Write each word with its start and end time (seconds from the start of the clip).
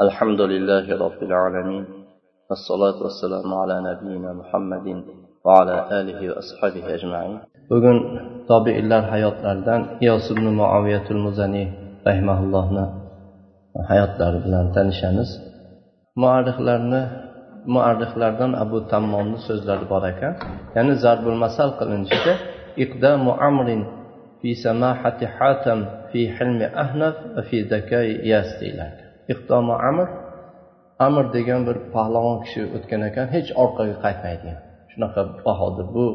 الحمد 0.00 0.41
لله 0.41 0.85
رب 1.05 1.23
العالمين 1.23 1.85
والصلاة 2.49 2.97
والسلام 3.03 3.53
على 3.53 3.75
نبينا 3.89 4.33
محمد 4.33 4.87
وعلى 5.45 5.75
آله 5.99 6.19
وأصحابه 6.29 6.95
أجمعين 6.95 7.39
bugun 7.69 7.97
tobiinlar 8.47 9.03
hayotlaridan 9.11 9.99
iyos 9.99 10.31
ibn 10.31 10.45
muaviyatul 10.59 11.19
muzaniy 11.25 11.67
rahimaullohni 12.07 12.85
hayotlari 13.89 14.39
bilan 14.45 14.65
tanishamiz 14.75 15.29
muarrixlarni 16.15 17.01
muarrixlardan 17.75 18.51
abu 18.63 18.77
tammomni 18.91 19.37
so'zlari 19.47 19.85
bor 19.91 20.03
ekan 20.11 20.33
ya'ni 20.75 20.93
zarbul 21.03 21.35
masal 21.43 21.69
qilinishida 21.79 22.33
iqdamu 22.83 23.31
amrin 23.47 23.81
fi 24.39 24.49
samahati 24.65 25.25
hatam 25.37 25.79
fi 26.11 26.21
hilmi 26.35 26.67
ahnaf 26.83 27.15
va 27.35 27.41
fi 27.49 27.57
zakai 27.71 28.07
yas 28.31 28.49
deyiladi 28.61 28.99
iqdomi 29.33 29.75
amr. 29.89 30.07
Amr 31.07 31.25
degan 31.35 31.61
bir 31.67 31.77
pahlavon 31.93 32.37
kishi 32.43 32.61
o'tgan 32.75 33.01
ekan 33.09 33.27
hech 33.35 33.49
orqaga 33.63 33.95
qaytmaydigan. 34.05 34.57
Shunaqa 34.91 35.21
bahodir 35.45 35.87
bu. 35.95 36.05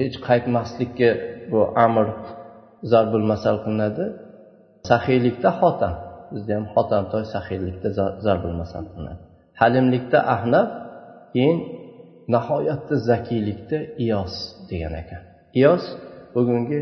Hech 0.00 0.16
qaytmaslikka 0.28 1.10
bu 1.52 1.60
amr 1.86 2.06
zarbul 2.92 3.26
masal 3.32 3.56
qilinadi. 3.64 4.04
Saxiylikda 4.90 5.50
xotam 5.60 5.94
bizda 6.32 6.52
ham 6.56 6.66
xotamtoy 6.74 7.24
saxiylikda 7.34 7.88
zarbul 8.26 8.56
masal 8.62 8.84
qilinadi. 8.92 9.22
Halimlikda 9.60 10.18
ahnab 10.34 10.68
keyin 11.34 11.58
nihoyatda 12.34 12.94
zakiylikda 13.10 13.78
iyos 14.04 14.34
degan 14.70 14.94
ekan. 15.02 15.22
Iyos 15.58 15.84
bugungi 16.34 16.80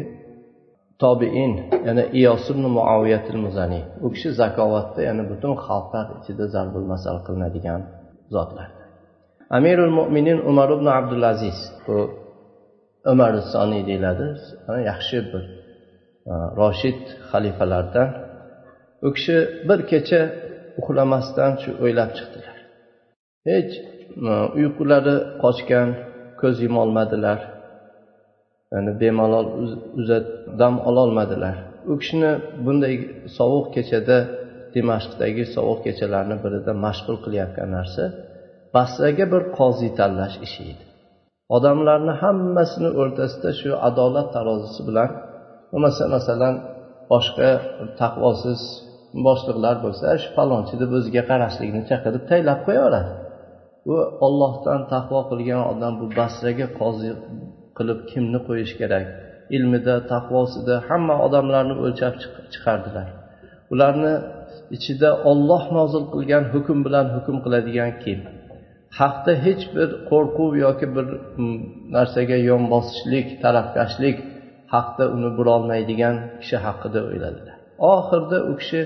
tobiin 1.03 1.53
ya'ni 1.87 2.05
iyos 2.21 2.45
ibn 2.53 2.65
muaviyatil 2.77 3.39
muzaniy 3.45 3.83
u 4.05 4.07
kishi 4.15 4.31
zakovatda 4.41 5.01
ya'ni 5.09 5.23
butun 5.31 5.53
xalqlar 5.67 6.07
ichida 6.19 6.45
zarbul 6.55 6.87
masal 6.93 7.17
qilinadigan 7.27 7.81
zotlar. 8.35 8.69
Amirul 9.57 9.93
mo'minin 9.99 10.39
umar 10.51 10.69
ibn 10.77 10.87
abdulaziz. 10.99 11.59
Bu 11.87 11.97
umar 13.13 13.33
soniy 13.53 13.83
deyiladi. 13.89 14.27
Yaxshi 14.91 15.19
bir 15.33 15.45
e, 16.31 16.35
roshid 16.61 17.01
xalifalardan. 17.31 18.09
U 19.07 19.09
kishi 19.17 19.37
bir 19.69 19.81
kecha 19.91 20.21
uxlamasdan 20.81 21.53
shu 21.63 21.71
o'ylab 21.85 22.11
chiqdilar. 22.19 22.57
Hech 23.51 23.73
e, 24.31 24.33
uyqulari 24.59 25.17
qochgan 25.43 25.89
ko'z 26.41 26.57
yumolmadilar. 26.67 27.39
Ya'ni 28.73 28.93
bemalol 29.03 29.47
uzat 30.01 30.27
dam 30.61 30.75
ololmadilar. 30.89 31.57
U 31.91 31.95
kishini 32.01 32.33
bunday 32.65 32.95
sovuq 33.39 33.67
kechada 33.77 34.19
dimashqdagi 34.75 35.45
sovuq 35.55 35.79
kechalarni 35.87 36.37
birida 36.45 36.73
mashg'ul 36.85 37.19
qilayotgan 37.25 37.69
narsa 37.77 38.05
basraga 38.75 39.25
bir 39.33 39.43
qozi 39.59 39.89
tanlash 39.99 40.37
ishi 40.47 40.63
edi. 40.73 40.85
Odamlarni 41.57 42.15
hammasini 42.23 42.91
o'rtasida 43.01 43.51
shu 43.61 43.71
adolat 43.89 44.29
tarozisi 44.37 44.81
bilan 44.89 45.11
bo'lmasa 45.71 46.05
masalan 46.17 46.55
boshqa 47.13 47.51
taqvosiz 48.01 48.61
boshliqlar 49.27 49.77
bo'lsa 49.85 50.07
shu 50.23 50.29
falonchini 50.37 50.87
o'ziga 50.99 51.23
qarashlikni 51.31 51.83
chaqirib 51.91 52.23
taylab 52.31 52.61
qo'yaveradi. 52.67 53.13
Bu 53.87 53.97
ollohdan 54.27 54.81
taqvo 54.95 55.21
qilgan 55.31 55.63
odam 55.73 55.93
bu 56.01 56.07
basraga 56.19 56.67
qozi 56.81 57.11
qilib 57.83 58.01
kimni 58.13 58.39
qo'yish 58.49 58.75
kerak? 58.81 59.07
Ilmida 59.57 59.95
taqvosida 60.13 60.75
hamma 60.89 61.17
odamlarni 61.27 61.75
o'lchab 61.85 62.15
chiqardilar. 62.53 63.09
Ularni 63.73 64.15
ichida 64.77 65.11
olloh 65.31 65.65
nozil 65.79 66.05
qilgan 66.15 66.45
hukm 66.55 66.79
bilan 66.87 67.07
hukm 67.17 67.37
qiladigan 67.45 67.91
kim? 68.05 68.19
Haqda 69.01 69.33
hech 69.45 69.63
bir 69.77 69.89
qo'rquv 70.11 70.53
yoki 70.65 70.87
bir 70.97 71.07
narsaga 71.97 72.39
yon 72.51 72.63
bosishlik 72.73 73.27
tarafkashlik 73.45 74.17
haqda 74.75 75.05
uni 75.17 75.31
bilolmaydigan 75.39 76.17
kishi 76.41 76.57
haqida 76.67 77.01
o'yladilar. 77.09 77.57
Oxirida 77.95 78.39
u 78.51 78.53
kishi 78.61 78.81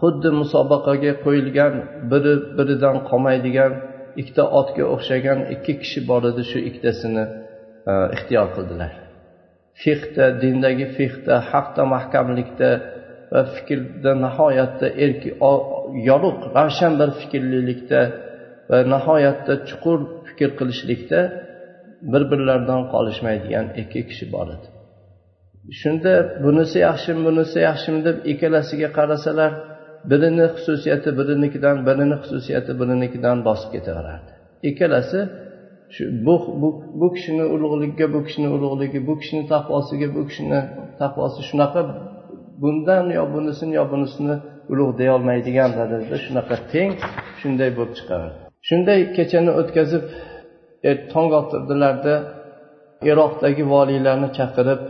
xuddi 0.00 0.28
musobaqaga 0.40 1.12
qo'yilgan 1.24 1.74
biri 2.10 2.34
biridan 2.58 2.96
qolmaydigan 3.08 3.72
ikkita 4.20 4.44
otga 4.60 4.84
o'xshagan 4.94 5.38
ikki 5.54 5.72
kishi 5.82 6.00
bor 6.10 6.22
edi 6.30 6.42
shu 6.50 6.58
ikkitasini 6.68 7.24
E, 7.90 7.92
ixtiyor 8.14 8.48
qildilar. 8.56 8.92
Fiqda 9.82 10.24
dindagi 10.42 10.86
fiqda 10.96 11.34
haqda 11.50 11.82
mahkamlikda 11.94 12.70
va 13.32 13.40
fikrda 13.54 14.12
nihoyatda 14.24 14.86
erki 15.04 15.30
yorug' 16.08 16.42
ravshan 16.56 16.92
bir 17.00 17.10
fikrlilikda 17.20 18.00
va 18.70 18.78
nihoyatda 18.94 19.54
chuqur 19.68 19.98
fikr 20.28 20.50
qilishlikda 20.58 21.20
bir 22.12 22.22
birlaridan 22.30 22.82
qolishmaydigan 22.92 23.66
ikki 23.82 24.00
kishi 24.08 24.26
bor 24.34 24.46
edi. 24.56 24.66
Shunda 25.80 26.12
bunisi 26.44 26.78
yaxshimi 26.88 27.20
bunisi 27.28 27.58
yaxshimi 27.68 28.00
deb 28.08 28.16
ikkalasiga 28.32 28.88
qarasalar 28.98 29.52
birini 30.10 30.46
xususiyati 30.54 31.10
birinikidan 31.18 31.76
birini 31.88 32.16
xususiyati 32.22 32.72
birinikidan 32.80 33.36
bosib 33.46 33.70
ketaverardi. 33.74 34.32
Ikkalasi 34.70 35.20
shu 35.94 36.02
bu, 36.26 36.34
bu 37.00 37.06
kishini 37.14 37.44
ulug'ligiga 37.54 38.06
bu 38.14 38.20
kishini 38.26 38.48
ulug'ligi 38.56 39.00
bu 39.08 39.14
kishini 39.20 39.42
taqvosiga 39.52 40.08
bu 40.16 40.22
kishini 40.28 40.60
taqvosi 41.00 41.40
shunaqa 41.50 41.80
bundan 42.62 43.06
yo 43.18 43.24
bunisini 43.34 43.72
yo 43.80 43.84
bunisini 43.92 44.34
ulug' 44.72 44.92
deyolmaydigan 45.00 45.70
darajada 45.78 46.18
shunaqa 46.26 46.56
teng 46.72 46.90
shunday 47.40 47.70
bo'lib 47.76 47.94
chiqadi 47.98 48.28
shunday 48.68 49.00
kechani 49.16 49.50
o'tkazib 49.60 50.02
e, 50.88 50.90
tong 51.12 51.30
ottirdilarda 51.40 52.14
iroqdagi 53.10 53.64
voliylarni 53.74 54.28
chaqirib 54.38 54.80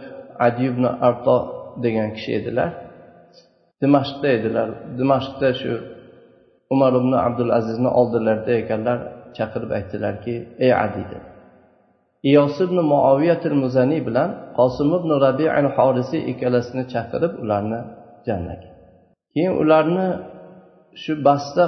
adi 0.47 0.63
ibn 0.71 0.85
arto 1.09 1.37
degan 1.85 2.09
kishi 2.17 2.31
edilar. 2.39 2.71
Dimashqda 3.83 4.29
edilar. 4.37 4.69
Dimashqda 4.99 5.49
shu 5.61 5.73
umar 6.75 6.93
ibn 7.01 7.13
abdul 7.27 7.51
azizni 7.59 7.91
oldilarida 8.01 8.53
ekanlar. 8.63 8.99
Chaqirib 9.39 9.71
aytdilarki 9.79 10.35
ey 10.65 10.73
adi 10.85 11.03
dedi. 11.13 11.29
Iyos 12.31 12.57
ibn 12.65 12.79
muoviyatil 12.93 13.57
muzaniy 13.63 14.01
bilan 14.09 14.31
qosim 14.59 14.89
ibn 14.99 15.11
rabi 15.25 15.47
al 15.59 15.67
horisiy 15.77 16.23
ikkalasini 16.31 16.85
chaqirib 16.93 17.33
ularni 17.43 17.81
jannaga 18.27 18.69
keyin 19.33 19.55
ularni 19.63 20.07
shu 21.03 21.13
basra 21.27 21.67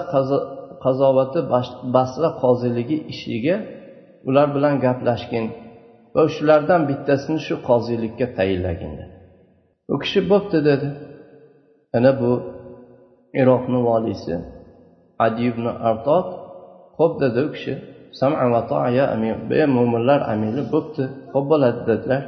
qazovati 0.84 1.40
basra 1.96 2.28
qoziligi 2.42 2.96
ishiga 3.12 3.56
ular 4.28 4.46
bilan 4.56 4.74
gaplashgin 4.84 5.46
va 6.14 6.22
shulardan 6.36 6.80
bittasini 6.90 7.38
shu 7.46 7.54
qoziylikka 7.68 8.26
tayinlagin 8.36 8.92
dedi. 9.00 9.14
U 9.92 9.94
kishi 10.02 10.20
bo'pti 10.30 10.58
dedi. 10.70 10.88
Ana 11.96 12.12
bu 12.20 12.30
iroqni 13.40 13.78
voliysi 13.88 14.34
adi 15.24 15.42
ibn 15.50 15.64
artot 15.90 16.28
ho'p 17.00 17.12
dedi 17.22 17.38
u 17.46 17.48
kishi. 17.54 17.74
Mo'minlar 19.76 20.20
amiri 20.32 20.62
bo'pti. 20.72 21.04
Ho'p 21.32 21.46
bo'ladi 21.52 21.80
dedilar. 21.90 22.22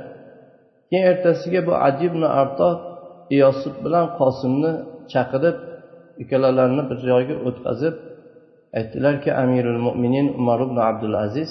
Keyin 0.89 1.05
ertasiga 1.13 1.61
bu 1.69 1.73
adi 1.87 2.05
ibn 2.11 2.23
arto 2.41 2.69
iyosib 3.35 3.75
bilan 3.85 4.07
qosimni 4.19 4.73
chaqirib 5.13 5.57
ikkalalarini 6.23 6.83
bir 6.91 6.99
joyga 7.09 7.37
o'tkazib 7.49 7.95
aytdilarki 8.79 9.31
amirul 9.43 9.81
mo'minin 9.87 10.29
umar 10.41 10.59
ibn 10.67 10.79
abdul 10.89 11.17
aziz 11.25 11.51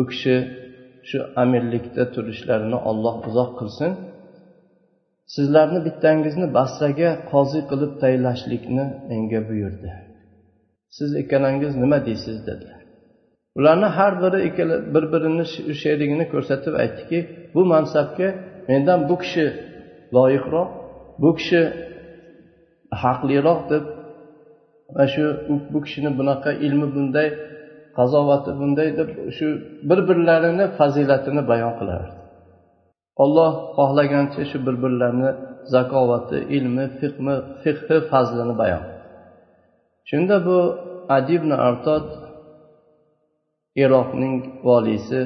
u 0.00 0.02
kishi 0.10 0.36
shu 1.08 1.18
amirlikda 1.42 2.02
turishlarini 2.14 2.78
olloh 2.90 3.14
uzoq 3.28 3.50
qilsin. 3.58 3.92
Sizlarni 5.34 5.80
bittangizni 5.86 6.46
basraga 6.58 7.10
qozi 7.30 7.60
qilib 7.70 7.92
tayinlashlikni 8.02 8.84
menga 9.10 9.40
buyurdi. 9.48 9.90
Siz 10.96 11.10
ikkalangiz 11.22 11.72
nima 11.82 11.98
deysiz 12.06 12.46
dedilar. 12.46 12.80
Ularni 13.58 13.88
har 13.96 14.12
biri 14.22 14.38
ikkala 14.48 14.76
bir 14.94 15.04
birini 15.12 15.44
sherigini 15.82 16.24
ko'rsatib 16.32 16.74
aytdiki 16.82 17.18
bu 17.54 17.62
mansabga 17.72 18.28
mendan 18.68 19.00
bu 19.08 19.14
kishi 19.22 19.46
loyiqroq 20.16 20.68
bu 21.22 21.30
kishi 21.38 21.60
haqliroq 23.02 23.60
deb 23.72 23.84
va 24.96 25.04
shu 25.14 25.24
bu 25.72 25.78
kishini 25.86 26.10
bunaqa 26.18 26.50
ilmi 26.66 26.86
bunday 26.94 27.28
qazovati 27.98 28.50
bunday 28.60 28.88
deb 28.98 29.08
shu 29.36 29.46
bir 29.88 30.00
birlarini 30.08 30.64
fazilatini 30.78 31.42
bayon 31.50 31.72
qilardi. 31.78 32.12
Olloh 33.22 33.52
xohlagancha 33.76 34.42
shu 34.50 34.58
bir 34.66 34.76
birlarini 34.84 35.30
zakovati 35.74 36.38
ilmi 36.56 36.84
fiqmi 36.98 37.34
fiqhi 37.62 37.96
fazlini 38.10 38.54
bayon 38.62 38.84
shunda 40.10 40.36
bu 40.46 40.58
adibn 41.16 41.50
artod 41.68 42.06
iroqning 43.82 44.36
voliysi 44.68 45.20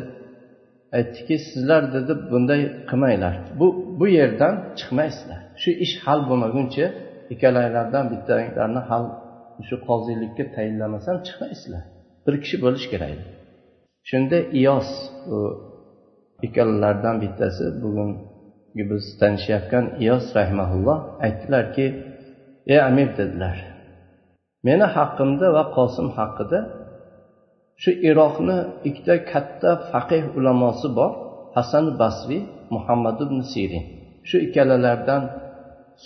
aytdiki 0.96 1.36
sizlar 1.48 1.82
dedi 1.94 2.12
bunday 2.30 2.62
qilmanglar. 2.90 3.34
Bu 3.60 3.66
bu 4.00 4.06
yerdan 4.18 4.54
chiqmaysizlar. 4.78 5.40
Shu 5.62 5.70
ish 5.84 5.94
hal 6.04 6.20
bo'lmaguncha 6.28 6.86
ikkalanglardan 7.32 8.04
bittalaringlarni 8.12 8.82
hal 8.90 9.04
shu 9.68 9.76
qoziylikka 9.88 10.44
tayinlamasam 10.56 11.16
chiqmaysizlar. 11.26 11.84
Bir 12.26 12.34
kishi 12.42 12.56
bo'lishi 12.64 12.88
kerak 12.92 13.10
edi. 13.14 13.24
Shunda 14.10 14.38
iyos 14.60 14.88
u 15.34 15.36
ikkalalaridan 16.46 17.16
bittasi 17.24 17.64
bugungi 17.82 18.84
biz 18.90 19.04
tanishayotgan 19.20 19.84
iyos 20.04 20.26
rahmaulloh 20.38 20.98
aytdilarki 21.26 21.86
ey 22.72 22.80
amir 22.88 23.08
dedilar. 23.18 23.56
Meni 24.66 24.86
haqqimda 24.96 25.46
va 25.56 25.64
qosim 25.76 26.08
haqida 26.18 26.58
shu 27.82 27.90
iroqni 28.08 28.58
ikkita 28.88 29.14
katta 29.32 29.70
faqih 29.90 30.22
ulamosi 30.38 30.88
bor 30.98 31.10
hasan 31.56 31.84
basriy 32.00 32.42
muhammad 32.74 33.16
ibn 33.26 33.38
sirin. 33.52 33.84
Shu 34.28 34.36
ikkalalardan 34.46 35.22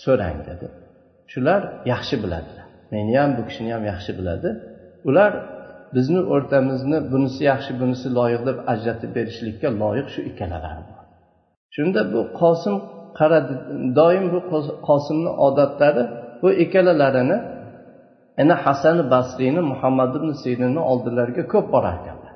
so'rang 0.02 0.38
dedi. 0.48 0.66
Shular 1.32 1.60
yaxshi 1.92 2.16
biladilar. 2.22 2.66
Meni 2.92 3.12
ham 3.20 3.30
bu 3.36 3.42
kishini 3.48 3.70
ham 3.76 3.84
yaxshi 3.92 4.12
biladi. 4.18 4.48
Ular 5.08 5.32
bizni 5.94 6.20
o'rtamizni 6.34 6.98
bunisi 7.12 7.40
yaxshi 7.50 7.72
bunisi 7.80 8.06
loyiq 8.18 8.42
deb 8.48 8.58
ajratib 8.72 9.10
berishlikka 9.16 9.68
loyiq 9.82 10.08
shu 10.14 10.20
ikkalalar 10.30 10.76
bor. 10.88 10.98
Shunda 11.74 12.00
bu 12.12 12.20
qosim 12.40 12.74
qaradi 13.18 13.54
doim 13.98 14.24
bu 14.34 14.38
qosimni 14.88 15.30
odatlari 15.46 16.02
bu 16.42 16.48
ikkalalarini 16.64 17.38
ana 18.42 18.54
hasan 18.64 18.96
basriyni 19.12 19.62
muhammad 19.72 20.10
ibn 20.18 20.30
sirinni 20.42 20.82
oldilariga 20.92 21.44
ko'p 21.52 21.66
borar 21.74 21.94
ekanlar 22.00 22.34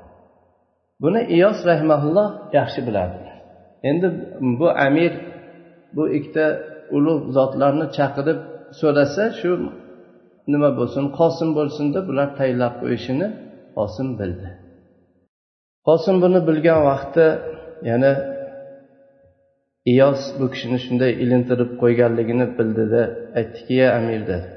buni 1.03 1.21
iyos 1.35 1.59
rahmaulloh 1.71 2.27
yaxshi 2.57 2.79
bilardilar 2.87 3.37
endi 3.89 4.07
bu 4.59 4.67
amir 4.87 5.13
bu 5.95 6.03
ikkita 6.17 6.45
ulug' 6.97 7.25
zotlarni 7.37 7.85
chaqirib 7.97 8.39
so'rasa 8.79 9.23
shu 9.39 9.51
nima 10.51 10.69
bo'lsin 10.79 11.05
qosim 11.19 11.49
bo'lsin 11.57 11.85
deb 11.95 12.05
ular 12.11 12.29
tayinlab 12.39 12.73
qo'yishini 12.81 13.27
qosim 13.77 14.07
bildi. 14.19 14.47
Qosim 15.87 16.15
buni 16.23 16.39
bilgan 16.49 16.79
vaqtda 16.89 17.27
yana 17.89 18.11
iyos 19.93 20.21
bu 20.39 20.45
kishini 20.53 20.79
shunday 20.85 21.11
ilintirib 21.23 21.71
qo'yganligini 21.81 22.45
bildida 22.57 23.01
aytdiki 23.39 23.73
ya 23.81 23.87
amir 23.99 24.21
dedi. 24.31 24.47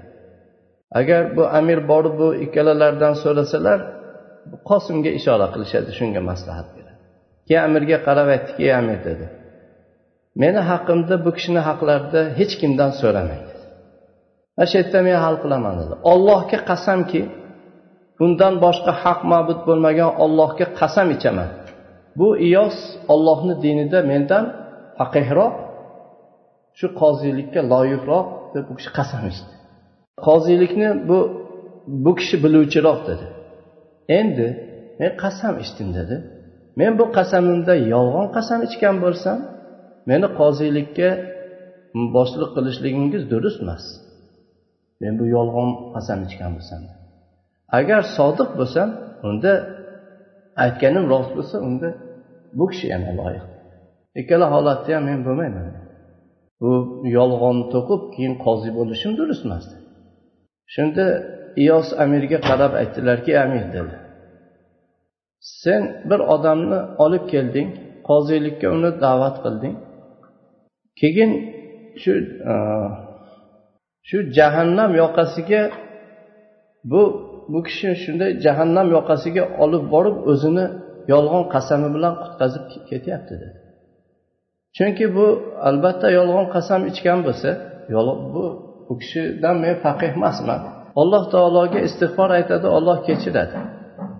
Agar 0.99 1.23
bu 1.37 1.43
amir 1.59 1.79
borib 1.91 2.15
bu 2.23 2.29
ikkalalaridan 2.45 3.15
so'rasalar 3.25 3.79
qosimga 4.69 5.11
ishora 5.19 5.47
qilishadi 5.55 5.91
shunga 5.99 6.21
maslahat 6.31 6.69
beradi. 6.77 7.01
Keyin 7.47 7.63
amirga 7.69 7.99
qarab 8.07 8.29
aytdiki 8.35 8.63
ey 8.69 8.75
amir 8.81 8.99
dedi. 9.09 9.27
Meni 10.43 10.61
haqimda 10.71 11.15
bu 11.25 11.31
kishini 11.37 11.63
haqlarida 11.69 12.21
hech 12.39 12.55
kimdan 12.61 12.91
so'ramang 13.01 13.43
mana 14.57 14.67
shu 14.71 14.77
yerda 14.81 14.99
men 15.09 15.17
hal 15.25 15.37
qilaman 15.43 15.75
dedi. 15.81 15.95
Ollohga 16.13 16.59
qasamki 16.71 17.21
bundan 18.19 18.55
boshqa 18.65 18.93
haq 19.03 19.21
ma'bud 19.33 19.61
bo'lmagan 19.69 20.11
ollohga 20.25 20.67
qasam 20.81 21.09
ichaman. 21.17 21.51
Bu 22.19 22.29
iyos 22.49 22.77
ollohni 23.13 23.55
dinida 23.65 23.99
mendan 24.13 24.45
faqihroq 24.99 25.55
shu 26.79 26.87
qozilikka 27.01 27.61
loyiqroq 27.73 28.27
deb 28.55 28.65
bu 28.69 28.73
kishi 28.79 28.91
qasam 28.99 29.23
ichdi. 29.33 29.53
Qozilikni 30.27 30.89
bu 31.09 31.19
bu 32.05 32.11
kishi 32.19 32.37
biluvchiroq 32.45 32.99
dedi. 33.09 33.27
Endi 34.19 34.49
men 35.01 35.13
qasam 35.23 35.55
ichdim 35.65 35.89
dedi. 35.99 36.17
Men 36.81 36.93
bu 36.99 37.05
qasamimda 37.17 37.75
yolg'on 37.95 38.29
qasam 38.37 38.61
ichgan 38.69 38.97
bo'lsam 39.05 39.39
meni 40.11 40.29
qozilikka 40.41 41.11
boshliq 42.17 42.51
qilishligingiz 42.57 43.23
durust 43.33 43.61
emas. 43.65 43.85
Men 45.03 45.13
bu 45.21 45.25
yolg'on 45.37 45.71
qasam 45.95 46.19
ichgan 46.29 46.51
bo'lsam. 46.57 46.81
Agar 47.79 48.01
sodiq 48.17 48.51
bo'lsam 48.59 48.89
unda 49.29 49.53
aytganim 50.65 51.05
rost 51.13 51.31
bo'lsa 51.37 51.57
unda 51.69 51.89
bu 52.59 52.65
kishi 52.71 52.87
yana 52.95 53.11
loyiq. 53.21 53.45
Ikkala 54.21 54.47
holatda 54.55 54.91
ham 54.97 55.03
men 55.11 55.21
bo'lmayman. 55.27 55.67
Bu 56.63 56.73
yolg'on 57.19 57.59
to'qib 57.75 58.03
keyin 58.15 58.35
qozi 58.45 58.71
bo'lishim 58.79 59.13
durust 59.21 59.45
emas 59.49 59.65
shunda 60.75 61.07
iyos 61.63 61.89
amirga 62.03 62.39
qarab 62.49 62.73
aytdilarki 62.81 63.33
amir 63.45 63.65
dedi. 63.77 63.95
Sen 65.63 65.83
bir 66.11 66.21
odamni 66.35 66.81
olib 67.05 67.25
kelding 67.33 67.69
qozilikka 68.09 68.67
uni 68.77 68.91
da'vat 69.05 69.37
qilding. 69.45 69.75
Keyin 71.01 71.31
shu 72.03 72.13
shu 74.09 74.19
jahannam 74.39 74.91
yoqasiga 75.03 75.63
bu 76.93 77.03
bu 77.53 77.59
kishi 77.67 77.89
shunday 78.05 78.31
jahannam 78.45 78.87
yoqasiga 78.97 79.45
olib 79.65 79.85
borib 79.95 80.17
o'zini 80.31 80.67
yolg'on 81.13 81.45
qasami 81.55 81.89
bilan 81.97 82.15
qutqazib 82.23 82.65
ketyapti 82.91 83.35
dedi. 83.43 83.59
Chunki 84.77 85.05
bu 85.17 85.27
albatta 85.69 86.09
yolg'on 86.19 86.47
qasam 86.55 86.81
ichgan 86.91 87.19
bo'lsa 87.27 87.51
bu 88.35 88.45
u 88.91 88.93
kishidan 89.01 89.57
men 89.65 89.75
faqih 89.85 90.11
emasman. 90.19 90.61
Alloh 91.01 91.25
taologa 91.35 91.79
istig'for 91.89 92.31
aytadi 92.39 92.67
olloh 92.77 92.99
kechiradi. 93.09 93.57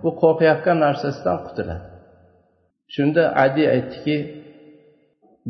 Bu 0.03 0.09
qo'rqayotgan 0.21 0.77
narsasidan 0.85 1.37
qutuladi. 1.45 1.85
Shunda 2.95 3.23
adi 3.45 3.63
aytdiki 3.75 4.17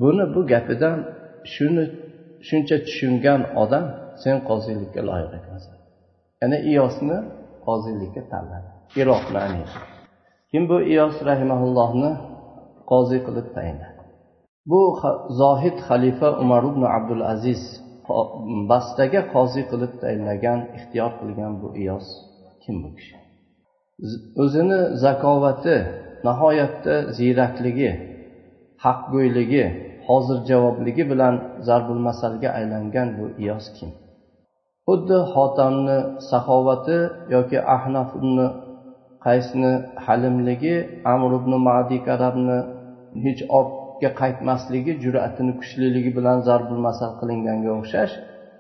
buni 0.01 0.25
bu 0.35 0.41
gapidan 0.51 0.97
shuni 1.53 1.83
shuncha 2.47 2.77
tushungan 2.87 3.41
odam 3.63 3.85
sen 4.23 4.35
qozilikka 4.49 5.01
loyiq 5.09 5.31
ekansan. 5.39 5.75
Ya'ni 6.41 6.57
iyosni 6.71 7.17
qozilikka 7.67 8.21
tanladi. 8.31 8.69
Iroqni 9.01 9.39
amiri 9.47 9.73
kim 10.51 10.63
bu 10.71 10.77
iyos 10.93 11.15
rahimaullohni 11.29 12.11
qozi 12.91 13.17
qilib 13.25 13.47
tayinladi? 13.55 14.01
Bu 14.71 14.81
zohid 15.41 15.77
xalifa 15.87 16.29
umar 16.43 16.63
ibn 16.71 16.83
abdul 16.97 17.23
aziz 17.33 17.61
bastaga 18.71 19.21
qozi 19.33 19.61
qilib 19.71 19.93
tayinlagan 20.01 20.59
ixtiyor 20.77 21.11
qilgan 21.19 21.53
bu 21.61 21.67
iyos 21.81 22.07
kim 22.63 22.75
bu 22.83 22.89
kishi? 22.97 23.15
O'zini 24.43 24.79
zakovati 25.03 25.75
nihoyatda 26.27 26.95
ziyrakligi 27.17 27.91
haqgo'yligi 28.85 29.63
hozir 30.07 30.37
javobligi 30.49 31.03
bilan 31.11 31.35
zarbul 31.67 32.01
masalga 32.07 32.49
aylangan 32.57 33.07
bu 33.17 33.25
iyos 33.43 33.65
kim? 33.77 33.89
Xuddi 34.87 35.17
xotamni 35.33 35.97
saxovati 36.29 36.99
yoki 37.35 37.57
ahnaf 37.75 38.09
ibn 38.19 38.37
qaysni 39.25 39.73
halimligi 40.05 40.75
amr 41.13 41.31
ibn 41.39 41.51
madi 41.67 41.97
karabni 42.07 42.57
hech 43.25 43.41
ortga 44.03 44.19
qaytmasligi 44.21 44.93
jur'atini 45.03 45.53
kuchliligi 45.59 46.11
bilan 46.17 46.37
zarbul 46.47 46.81
masal 46.87 47.11
qilinganga 47.19 47.69
o'xshash 47.79 48.13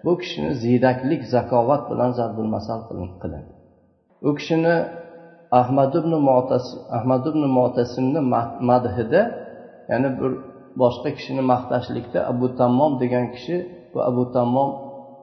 bu 0.05 0.11
kishini 0.21 0.51
ziyraklik 0.63 1.21
zakovat 1.35 1.83
bilan 1.91 2.11
zarbul 2.19 2.49
masal 2.55 2.79
qilindi 3.21 3.51
u 4.27 4.29
kishini 4.37 4.75
ahmad 5.61 5.91
ibn 6.01 6.13
ahmad 6.97 7.23
ibn 7.31 7.43
motasimni 7.59 8.21
madhida 8.69 9.21
ya'ni 9.91 10.09
bir 10.19 10.31
boshqa 10.81 11.09
kishini 11.17 11.43
maqtashlikda 11.53 12.19
abu 12.31 12.47
tammom 12.59 12.91
degan 13.01 13.25
kishi 13.35 13.55
bu 13.93 13.99
abu 14.09 14.23
tammom 14.35 14.69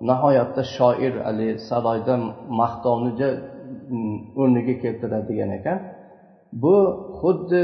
nihoyatda 0.09 0.62
shoir 0.77 1.15
haligi 1.27 1.55
saroyda 1.69 2.15
maqtovni 2.61 3.11
o'rniga 4.41 4.75
keltiradigan 4.83 5.50
ekan. 5.59 5.79
Bu 6.62 6.77
xuddi 7.21 7.62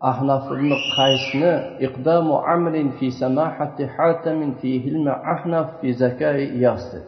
ahnaf 0.00 0.44
ibn 0.54 0.70
qaysni 0.96 1.52
iqdamu 1.86 2.34
amrin 2.54 2.88
fi 2.98 3.06
samahati 3.20 3.84
hatamin 3.96 4.50
fi 4.60 4.70
hilmi 4.84 5.14
ahnaf 5.34 5.68
fi 5.80 5.88
zakai 6.02 6.40
yasdi 6.64 7.00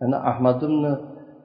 ya'ni 0.00 0.18
ahmad 0.30 0.58
ibn 0.68 0.84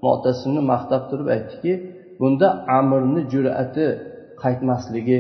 motasimni 0.06 0.62
maqtab 0.72 1.02
turib 1.10 1.28
aytdiki 1.36 1.74
bunda 2.20 2.48
amirni 2.80 3.22
jur'ati 3.34 3.88
qaytmasligi 4.44 5.20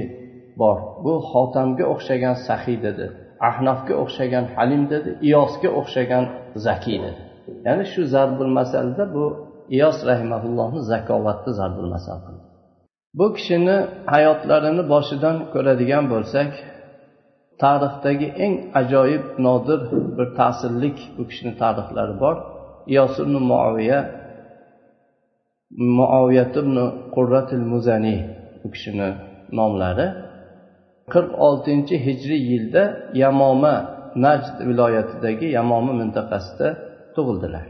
bor. 0.61 0.77
Bu 1.03 1.13
xotamga 1.31 1.85
o'xshagan 1.93 2.35
sahiy 2.47 2.77
dedi 2.85 3.05
ahnafga 3.49 3.93
o'xshagan 4.03 4.45
halim 4.55 4.83
dedi 4.93 5.09
iyosga 5.27 5.69
o'xshagan 5.79 6.25
zakiy 6.65 6.97
dedi 7.05 7.21
ya'ni 7.65 7.85
shu 7.91 8.01
zarbul 8.13 8.51
masalda 8.59 9.03
bu 9.15 9.25
iyos 9.75 9.97
rahimaullohni 10.09 10.81
zakovatni 10.91 11.51
zarbul 11.59 11.89
masal 11.95 12.17
bu 13.17 13.25
kishini 13.35 13.77
hayotlarini 14.13 14.83
boshidan 14.93 15.37
ko'radigan 15.53 16.05
bo'lsak 16.13 16.51
tarixdagi 17.61 18.27
eng 18.45 18.55
ajoyib 18.81 19.25
nodir 19.45 19.81
bir 20.17 20.27
ta'sirlik 20.39 20.97
bu 21.17 21.23
kishini 21.29 21.53
tarixlari 21.61 22.15
bor. 22.23 22.35
Iyos 22.93 23.13
ibn 23.23 23.35
muoviya 23.51 23.99
muoviyat 25.99 26.53
ibn 26.61 26.75
qurratil 27.15 27.65
muzaniy 27.73 28.19
bu 28.61 28.67
kishini 28.73 29.09
nomlari. 29.59 30.07
qirq 31.13 31.31
oltinchi 31.47 31.95
hijriy 32.07 32.41
yilda 32.51 32.83
yamoma 33.23 33.75
najd 34.25 34.55
viloyatidagi 34.69 35.47
yamoma 35.57 35.93
mintaqasida 36.01 36.67
tug'ildilar. 37.15 37.65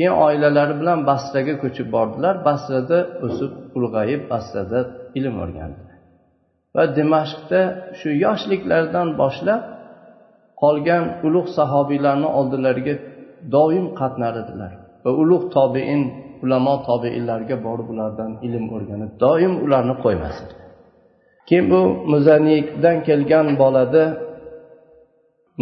Keyin 0.00 0.16
oilalari 0.26 0.74
bilan 0.80 0.98
basraga 1.10 1.54
ko'chib 1.62 1.88
bordilar. 1.96 2.34
Basrada 2.48 2.98
o'sib 3.26 3.52
ulg'ayib 3.76 4.22
basrada 4.32 4.80
ilm 5.18 5.34
o'rgandilar. 5.44 5.96
Va 6.74 6.84
dimashqda 6.96 7.60
shu 7.98 8.08
yoshliklaridan 8.24 9.08
boshlab 9.20 9.62
qolgan 10.62 11.04
ulug' 11.26 11.50
sahobiylarni 11.58 12.28
oldilariga 12.38 12.94
doim 13.54 13.86
qatnar 14.00 14.34
edilar. 14.42 14.72
Va 15.04 15.10
ulug' 15.22 15.46
tobein 15.56 16.02
ulamo 16.44 16.74
tobeinlarga 16.88 17.56
borib 17.66 17.88
ulardan 17.94 18.30
ilm 18.46 18.64
o'rganib 18.76 19.12
doim 19.24 19.52
ularni 19.64 19.94
qo'ymas 20.04 20.36
keyin 21.48 21.66
bu 21.72 21.80
muzanikdan 22.12 22.96
kelgan 23.08 23.46
bolada 23.62 24.04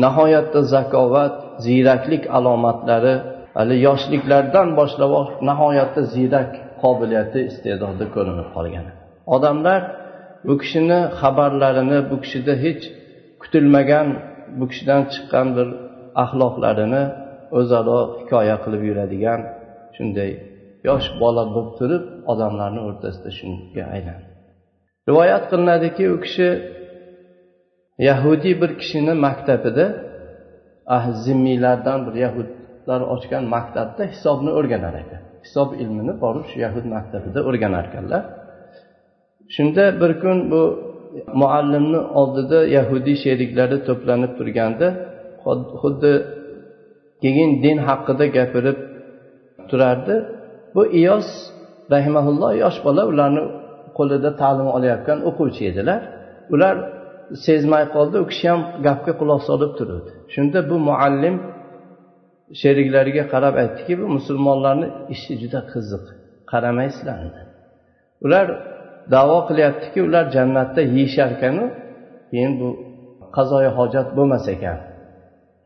nihoyatda 0.02 0.60
zakovat 0.74 1.34
ziyraklik 1.64 2.22
alomatlari 2.36 3.14
hali 3.58 3.76
yoshliklardan 3.88 4.68
boshlab 4.78 5.12
nihoyatda 5.48 6.02
ziyrak 6.14 6.50
qobiliyati 6.82 7.40
iste'dodi 7.50 8.04
ko'rinib 8.14 8.48
qolgan. 8.56 8.86
Odamlar 9.34 9.80
bu 10.46 10.54
kishini 10.62 11.00
xabarlarini 11.20 11.98
bu 12.10 12.16
kishida 12.24 12.54
hech 12.64 12.82
kutilmagan 13.42 14.06
bu 14.58 14.64
kishidan 14.70 15.02
chiqqan 15.12 15.46
bir 15.56 15.68
axloqlarini 16.22 17.04
o'zaro 17.58 17.98
hikoya 18.20 18.56
qilib 18.64 18.82
yuradigan 18.88 19.40
shunday 19.96 20.30
yosh 20.88 21.08
bola 21.22 21.44
bo'lib 21.54 21.72
turib 21.78 22.04
odamlarni 22.32 22.80
o'rtasida 22.88 23.30
shunga 23.38 23.84
aylandi 23.94 24.26
rivoyat 25.08 25.44
qilinadiki 25.50 26.04
u 26.14 26.16
kishi 26.24 26.48
yahudiy 28.08 28.54
bir 28.62 28.70
kishini 28.80 29.14
maktabida 29.26 29.86
ah, 30.94 31.04
zimmiylardan 31.24 31.98
bir 32.06 32.14
yahudlar 32.88 33.00
ochgan 33.14 33.44
maktabda 33.54 34.02
hisobni 34.12 34.50
o'rganar 34.58 34.94
ekan. 35.02 35.20
Hisob 35.44 35.68
ilmini 35.82 36.12
borib 36.22 36.44
shu 36.50 36.56
yahud 36.66 36.84
maktabida 36.94 37.40
o'rganar 37.48 37.84
ekanlar. 37.90 38.22
Shunda 39.54 39.84
bir 40.00 40.12
kun 40.22 40.38
bu 40.52 40.62
muallimni 41.40 42.00
oldida 42.20 42.58
yahudiy 42.76 43.16
sheriklari 43.24 43.76
to'planib 43.88 44.32
turganda 44.38 44.88
xuddi 45.82 46.12
keyin 47.22 47.50
din 47.64 47.78
haqida 47.88 48.24
gapirib 48.36 48.78
turardi. 49.70 50.14
Bu 50.74 50.82
iyos 51.00 51.28
rahimaulloh 51.94 52.50
yosh 52.64 52.78
bola 52.86 53.02
ularni 53.12 53.42
qo'lida 53.98 54.30
ta'lim 54.42 54.68
olayotgan 54.76 55.18
o'quvchi 55.28 55.62
edilar. 55.70 56.00
Ular 56.54 56.74
sezmay 57.46 57.84
qoldi 57.94 58.16
u 58.22 58.26
kishi 58.30 58.46
ham 58.52 58.60
gapga 58.86 59.12
quloq 59.20 59.40
solib 59.48 59.72
turuvdi 59.78 60.10
shunda 60.34 60.58
bu 60.70 60.76
muallim 60.88 61.36
sheriklariga 62.62 63.24
qarab 63.32 63.54
aytdiki 63.62 63.94
bu 64.00 64.06
musulmonlarni 64.16 64.88
ishi 65.14 65.32
juda 65.42 65.60
qiziq 65.72 66.04
qaramaysizlar. 66.50 67.18
Ular 68.24 68.46
davo 69.14 69.38
qilyaptiki 69.48 70.00
ular 70.08 70.24
jannatda 70.36 70.80
yeyishar 70.96 71.30
ekanu 71.36 71.64
keyin 72.30 72.52
bu 72.60 72.68
qazoyi 73.36 73.70
hojat 73.78 74.08
bo'lmas 74.16 74.46
ekan. 74.54 74.78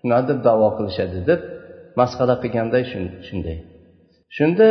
Shuna 0.00 0.18
deb 0.28 0.38
davo 0.48 0.68
qilishadi 0.76 1.18
deb 1.30 1.40
masxara 2.00 2.34
qilganday 2.42 2.84
shunday. 3.28 3.58
Shunda 4.36 4.66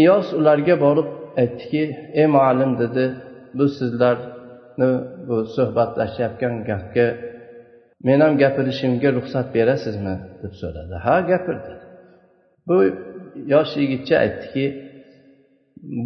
iyos 0.00 0.26
ularga 0.38 0.74
borib 0.84 1.08
aytdiki 1.42 1.82
ey 2.20 2.26
muallim 2.34 2.72
dedi 2.82 3.04
bu 3.58 3.64
sizlarni 3.78 4.90
bu 5.28 5.36
suhbatlashayotgan 5.54 6.54
gapga 6.68 7.06
men 8.06 8.18
ham 8.24 8.32
gapirishimga 8.42 9.08
ruxsat 9.18 9.46
berasizmi? 9.56 10.14
deb 10.42 10.52
so'radi. 10.62 10.94
Ha 11.06 11.16
gapir 11.30 11.56
dedi 11.66 11.84
bu 12.68 12.76
yosh 13.54 13.72
yigitcha 13.82 14.14
aytdiki 14.24 14.64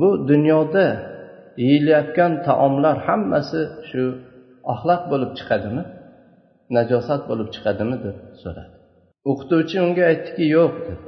bu 0.01 0.09
dunyoda 0.31 0.87
yeyilayotgan 1.65 2.33
taomlar 2.47 2.97
hammasi 3.09 3.61
shu 3.89 4.03
axloq 4.73 5.03
bo'lib 5.13 5.31
chiqadimi? 5.39 5.83
Najosat 6.77 7.23
bo'lib 7.31 7.49
chiqadimi? 7.55 7.97
deb 8.07 8.17
so'radi. 8.43 8.73
O'qituvchi 9.31 9.77
unga 9.87 10.03
aytdiki 10.13 10.45
yo'q 10.57 10.75
dedi 10.87 11.05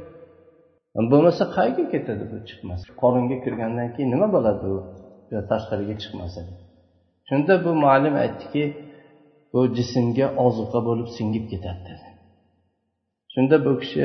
bo'lmasa 1.12 1.45
qayerga 1.57 1.85
ketadi 1.95 2.25
bu 2.33 2.37
chiqmasa 2.49 2.87
qoringa 3.02 3.37
kirgandan 3.45 3.88
keyin 3.95 4.11
nima 4.14 4.28
bo'ladi 4.37 4.64
u? 4.75 4.76
Tashqariga 5.50 5.95
chiqmasa 6.02 6.40
shunda 7.28 7.54
bu 7.64 7.71
muallim 7.83 8.14
aytdiki 8.25 8.62
bu 9.52 9.60
jismga 9.76 10.26
ozuqa 10.46 10.78
bo'lib 10.88 11.08
singib 11.16 11.44
ketadi 11.52 11.80
dedi. 11.88 12.08
Shunda 13.32 13.56
bu 13.66 13.72
kishi 13.82 14.04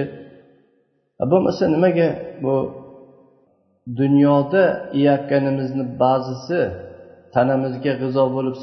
bo'lmasa 1.31 1.63
nimaga 1.75 2.07
bu 2.43 2.55
dunyoda 3.99 4.63
yeyotganimizni 4.99 5.83
ba'zisi 6.03 6.59
tanamizga 7.35 7.93
g'izo 8.01 8.23
bo'lib 8.35 8.55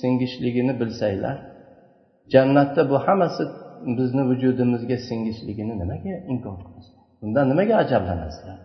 singishligini 0.00 0.72
bilsanglar 0.80 1.36
jannatda 2.32 2.82
bu 2.90 2.96
hammasi 3.06 3.42
bizni 3.98 4.22
vujudimizga 4.30 4.96
singishligini 5.08 5.74
nimaga 5.82 6.14
inkor 6.32 6.56
qilasiz? 6.66 6.96
Bundan 7.20 7.44
nimaga 7.50 7.74
ajablanasizlar? 7.84 8.58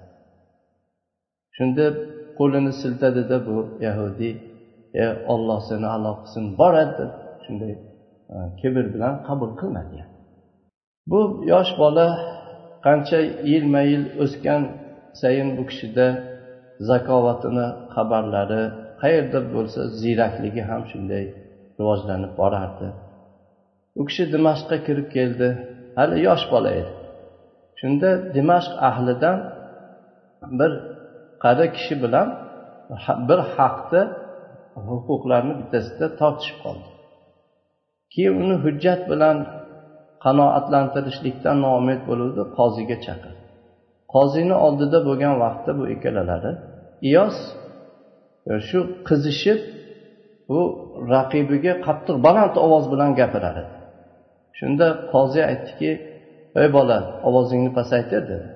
Shunda 1.55 1.86
qo'lini 2.38 2.72
siltadida 2.81 3.38
bu 3.48 3.57
yahudiy 3.88 4.33
e 5.03 5.05
olloh 5.33 5.60
seni 5.69 5.88
alo 5.95 6.12
qilsin 6.22 6.45
boradi 6.60 6.93
deb 7.00 7.12
shunday 7.46 7.74
e, 8.34 8.36
kibr 8.60 8.86
bilan 8.94 9.14
qabul 9.28 9.52
qilmadi. 9.60 10.00
Bu 11.12 11.22
yosh 11.52 11.72
bola 11.82 12.08
qancha 12.86 13.20
yilma 13.52 13.82
yil 13.92 14.04
o'sgan 14.24 14.62
sayin 15.22 15.50
bu 15.58 15.64
kishida 15.70 16.08
zakovatini 16.90 17.68
xabarlari 17.96 18.64
qayerda 19.02 19.40
bo'lsa 19.54 19.82
ziyrakligi 20.02 20.62
ham 20.70 20.82
shunday 20.92 21.24
rivojlanib 21.80 22.34
borardi. 22.42 22.88
U 24.00 24.02
kishi 24.08 24.24
dimashqqa 24.34 24.78
kirib 24.86 25.08
keldi. 25.16 25.48
Hali 25.98 26.18
yosh 26.28 26.46
bola 26.54 26.70
edi. 26.80 26.94
Shunda 27.80 28.10
dimashq 28.36 28.74
ahlidan 28.90 29.38
bir 30.60 30.72
qari 31.44 31.66
kishi 31.76 31.96
bilan 32.04 32.28
bir 33.30 33.40
haqda 33.56 34.02
huquqlarni 34.88 35.54
bittasida 35.60 36.06
tortishib 36.20 36.58
qoldi. 36.66 36.93
Keyin 38.13 38.34
uni 38.43 38.55
hujjat 38.65 39.01
bilan 39.12 39.38
qanoatlantirishlikdan 40.25 41.58
noumid 41.65 42.01
bo'luvdi 42.10 42.43
qoziga 42.58 42.98
chaqirdi. 43.05 43.41
Qozini 44.13 44.55
oldida 44.65 45.00
bo'lgan 45.08 45.36
vaqtda 45.43 45.72
bu 45.79 45.84
ikkalalari 45.93 46.51
iyos 47.10 47.38
shu 48.67 48.79
qizishib 49.08 49.60
bu 50.50 50.60
raqibiga 51.13 51.74
qattiq 51.86 52.15
baland 52.27 52.55
ovoz 52.65 52.86
bilan 52.93 53.12
gapirar 53.20 53.55
edi. 53.63 53.75
Shunda 54.58 54.88
qozi 55.13 55.41
aytdiki 55.51 55.91
ey 56.62 56.67
bola 56.77 56.98
ovozingni 57.27 57.72
pasaytir 57.79 58.22
dedi. 58.32 58.48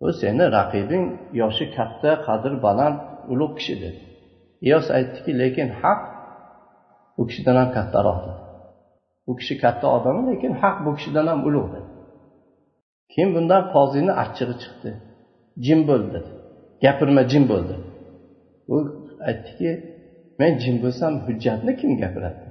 Bu 0.00 0.08
seni 0.20 0.44
raqibing 0.58 1.04
yoshi 1.40 1.66
katta 1.76 2.10
qadr 2.26 2.52
baland 2.66 2.98
ulug' 3.32 3.54
kishi 3.58 3.74
dedi. 3.84 4.00
Iyos 4.66 4.86
aytdiki 4.96 5.32
lekin 5.42 5.68
haq 5.82 6.00
u 7.20 7.22
kishidan 7.28 7.56
ham 7.60 7.68
kattaroq 7.76 8.18
dedi 8.26 8.44
u 9.26 9.36
kishi 9.36 9.54
katta 9.62 9.86
odam 9.96 10.16
lekin 10.28 10.52
haq 10.62 10.76
bu 10.84 10.90
kishidan 10.96 11.26
ham 11.30 11.40
ulug' 11.48 11.68
dedi. 11.74 11.90
Keyin 13.12 13.30
bundan 13.36 13.62
qozini 13.74 14.12
achchig'i 14.22 14.54
chiqdi. 14.62 14.90
Jim 15.64 15.80
bo'l 15.88 16.02
dedi 16.14 16.30
gapirma 16.84 17.22
jim 17.32 17.44
bo'ldi. 17.52 17.74
U 18.72 18.76
aytdiki 19.28 19.70
men 20.40 20.52
jim 20.62 20.76
bo'lsam 20.84 21.12
hujjatni 21.26 21.72
kim 21.80 21.92
gapiradi? 22.02 22.42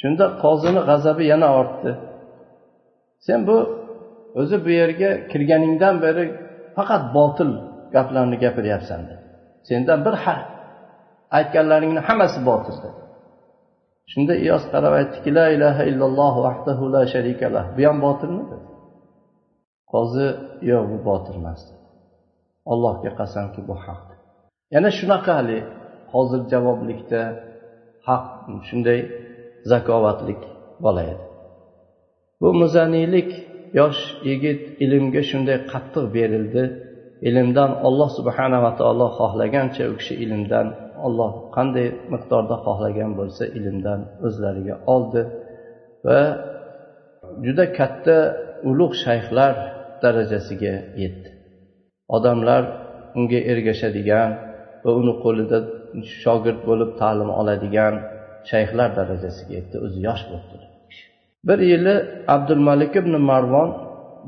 Shunda 0.00 0.24
qozini 0.42 0.80
g'azabi 0.88 1.24
yana 1.32 1.48
ortdi. 1.60 1.92
Sen 3.26 3.40
bu 3.48 3.56
o'zi 4.40 4.56
bu 4.64 4.70
yerga 4.80 5.10
kirganingdan 5.30 5.94
beri 6.04 6.24
faqat 6.76 7.02
botil 7.16 7.50
gaplarni 7.94 8.36
gapiryapsan 8.44 9.00
dedi. 9.08 9.22
Sendan 9.68 10.00
bir 10.06 10.14
aytganlaringni 11.38 12.00
hammasi 12.08 12.38
botil 12.50 12.76
dedi. 12.84 13.00
Shunda 14.12 14.34
iyos 14.44 14.64
qarab 14.72 14.92
aytdiki 15.00 15.30
la 15.38 15.46
ilaha 15.56 15.82
illalloh 15.90 16.34
vahdahu 16.46 16.84
la 16.94 17.02
sharika 17.12 17.46
lah. 17.54 17.64
Bu 17.76 17.82
ham 17.88 17.98
botilmi 18.06 18.42
dedi 18.50 18.66
qozi 19.92 20.26
yo'q 20.70 20.84
bu 20.92 20.98
botil 21.08 21.36
emas. 21.40 21.60
Allohga 22.72 23.10
qasamki 23.20 23.60
bu 23.68 23.74
haq. 23.84 24.04
Yana 24.74 24.90
shunaqa 24.98 25.32
haligi 25.38 25.62
hozir 26.12 26.40
javoblikda 26.52 27.22
haq 28.08 28.24
shunday 28.68 29.00
zakovatlik 29.70 30.40
bola 30.84 31.02
edi 31.12 31.24
bu 32.40 32.48
muzaniylik 32.60 33.30
yosh 33.80 34.00
yigit 34.28 34.60
ilmga 34.84 35.22
shunday 35.30 35.58
qattiq 35.72 36.04
berildi. 36.16 36.64
Ilmdan 37.28 37.70
olloh 37.86 38.10
subhanava 38.18 38.70
taolo 38.80 39.06
xohlagancha 39.18 39.84
u 39.92 39.94
kishi 40.00 40.14
ilmdan 40.24 40.66
olloh 41.06 41.32
qanday 41.56 41.86
miqdorda 42.12 42.56
xohlagan 42.66 43.10
bo'lsa 43.20 43.42
ilmdan 43.58 44.00
o'zlariga 44.26 44.76
oldi 44.94 45.22
va 46.06 46.20
juda 47.44 47.64
katta 47.78 48.16
ulug' 48.70 48.94
shayxlar 49.04 49.54
darajasiga 50.02 50.74
yetdi. 51.02 51.28
Odamlar 52.16 52.62
unga 53.18 53.40
ergashadigan 53.52 54.30
va 54.84 54.90
uni 55.00 55.14
qo'lida 55.24 55.58
shogird 56.22 56.60
bo'lib 56.68 56.90
ta'lim 57.00 57.30
oladigan 57.40 57.94
shayxlar 58.50 58.88
darajasiga 58.98 59.52
yetdi. 59.58 59.76
O'zi 59.84 59.98
yosh 60.08 60.24
bo'libdi 60.30 60.66
bir 61.48 61.58
yili 61.72 61.94
abdulmalik 62.34 62.92
ibn 63.00 63.14
marvon 63.30 63.70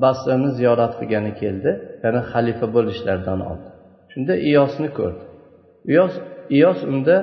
basrani 0.04 0.50
ziyorat 0.58 0.92
qilgani 1.00 1.32
keldi. 1.42 1.70
Ya'ni 2.04 2.20
xalifa 2.32 2.66
bo'lishlaridan 2.76 3.40
oldin 3.50 3.72
shunda 4.12 4.34
iyosni 4.48 4.88
ko'rdi. 4.98 5.24
Iyos 5.92 6.14
iyos 6.56 6.80
unda 6.92 7.16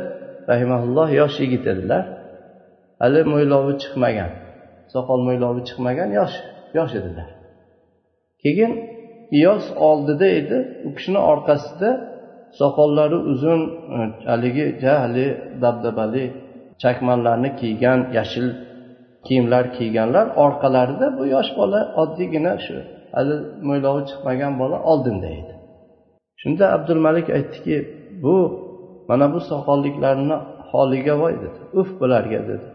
rahimaulloh 0.49 1.09
yosh 1.19 1.35
yigit 1.43 1.63
edilar 1.73 2.03
hali 3.01 3.21
mo'ylovi 3.31 3.73
chiqmagan. 3.81 4.31
Soqol 4.93 5.19
mo'ylovi 5.27 5.61
chiqmagan 5.69 6.09
yosh 6.19 6.35
yosh 6.77 6.93
edilar. 6.99 7.29
Keyin 8.43 8.71
iyos 9.39 9.65
oldida 9.89 10.27
edi 10.39 10.57
u 10.87 10.89
kishini 10.95 11.19
orqasida 11.31 11.89
soqollari 12.59 13.17
uzun 13.31 13.61
e, 13.97 13.99
haligi 14.29 14.65
jahli 14.83 15.27
dabdabali 15.63 16.25
chakmonlarni 16.81 17.49
kiygan 17.61 17.99
yashil 18.17 18.47
kiyimlar 19.25 19.65
kiyganlar 19.77 20.25
orqalarida 20.45 21.07
bu 21.17 21.23
yosh 21.35 21.51
bola 21.59 21.79
oddiygina 22.01 22.53
shu 22.65 22.75
hali 23.15 23.35
mo'ylovi 23.67 24.01
chiqmagan 24.09 24.53
bola 24.61 24.77
oldinda 24.91 25.29
edi. 25.39 25.53
Shunda 26.41 26.65
abdulmalik 26.75 27.27
aytdiki 27.37 27.75
bu 28.23 28.35
mana 29.09 29.25
bu 29.33 29.39
soqolliklarni 29.49 30.37
holiga 30.71 31.13
voy 31.21 31.33
dedi. 31.43 31.59
Uf 31.79 31.89
bularga 32.01 32.39
dedi. 32.49 32.67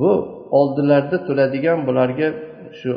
Bu 0.00 0.10
oldilarida 0.58 1.18
turadigan 1.26 1.78
bularga 1.88 2.28
shu 2.78 2.90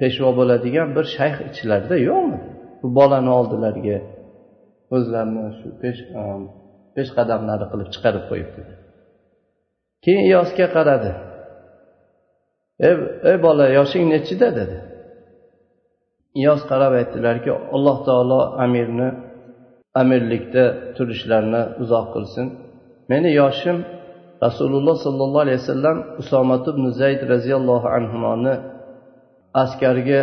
peshvo 0.00 0.30
bo'ladigan 0.38 0.88
bir 0.96 1.04
shayx 1.16 1.36
ichlarida 1.50 1.96
yo'qmi? 2.08 2.38
Bu 2.80 2.88
bolani 2.98 3.30
oldilariga 3.38 3.98
o'zlarini 4.96 5.44
shu 5.58 5.68
pesh 5.82 6.00
e, 6.20 6.22
peshqadamlari 6.96 7.66
qilib 7.70 7.88
chiqarib 7.94 8.24
qo'yibdi 8.30 8.60
keyin 10.04 10.24
iyosga 10.30 10.66
qaradi. 10.76 11.12
Ey 12.88 12.94
ey 13.30 13.36
bola 13.46 13.64
yoshing 13.78 14.04
nechida? 14.14 14.48
dedi. 14.60 14.76
Iyos 16.40 16.62
qarab 16.70 16.92
aytdilarki 17.00 17.50
alloh 17.76 17.98
taolo 18.08 18.40
amirni 18.64 19.08
amirlikda 20.00 20.64
turishlarini 20.96 21.62
uzoq 21.82 22.06
qilsin. 22.14 22.46
Meni 23.10 23.30
yoshim 23.40 23.78
rasululloh 24.46 24.96
sollallohu 25.06 25.44
alayhi 25.46 25.60
vasallam 25.62 25.96
usomat 26.22 26.64
ibn 26.72 26.84
zayd 27.00 27.20
roziyallohu 27.32 27.86
anhuni 27.98 28.54
askarga 29.62 30.22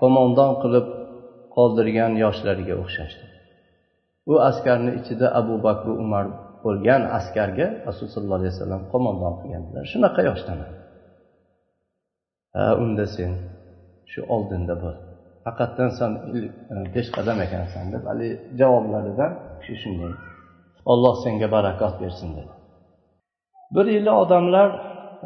qo'mondon 0.00 0.52
qilib 0.62 0.86
qoldirgan 1.56 2.12
yoshlarga 2.24 2.74
o'xshashdi. 2.82 3.24
U 4.32 4.34
askarni 4.50 4.90
ichida 5.00 5.26
abu 5.40 5.54
bakr 5.66 5.88
umar 6.04 6.24
bo'lgan 6.64 7.02
askarga 7.18 7.66
rasululloh 7.86 8.14
sollallohu 8.16 8.40
alayhi 8.40 8.54
vasallam 8.54 8.82
qo'mondon 8.92 9.32
qilgandilar 9.40 9.84
shunaqa 9.92 10.20
yoshdaman. 10.30 10.70
Ha 12.54 12.64
unda 12.82 13.04
sen 13.16 13.32
shu 14.12 14.20
oldinda 14.34 14.74
bo'l. 14.84 14.96
Haqiqatdan 15.46 15.90
san 15.98 16.12
peshqadam 16.94 17.38
e, 17.40 17.44
ekansan 17.46 17.84
deb 17.94 18.02
haligi 18.10 18.34
javoblaridan 18.60 19.32
kishi 19.60 19.74
shunday. 19.82 20.12
Olloh 20.92 21.14
senga 21.24 21.48
barakot 21.56 21.94
bersin 22.02 22.30
dedi. 22.36 22.52
Bir 23.74 23.86
yili 23.96 24.12
odamlar 24.22 24.68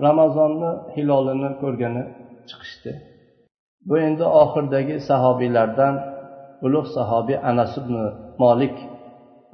ramazonni 0.07 0.71
hilolini 0.95 1.51
ko'rgani 1.63 2.03
chiqishdi. 2.49 2.93
Bu 3.89 3.95
endi 4.07 4.25
oxirdagi 4.43 4.95
sahobiylardan 5.09 5.95
ulug' 6.67 6.89
sahobiy 6.97 7.39
anas 7.51 7.73
ibn 7.81 7.97
molik 8.43 8.77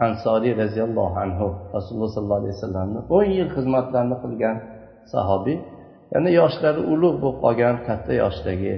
ansoriy 0.06 0.54
roziyallohu 0.62 1.16
anhu 1.24 1.46
rasululloh 1.74 2.10
sollallohu 2.16 2.40
alayhi 2.42 2.54
vasallamni 2.56 3.00
o'n 3.16 3.26
yil 3.36 3.48
xizmatlarini 3.56 4.16
qilgan 4.24 4.56
sahobiy 5.14 5.58
ya'ni 6.12 6.30
yoshlari 6.40 6.82
ulug' 6.92 7.18
bo'lib 7.22 7.38
qolgan 7.44 7.76
katta 7.88 8.12
yoshdagi 8.22 8.74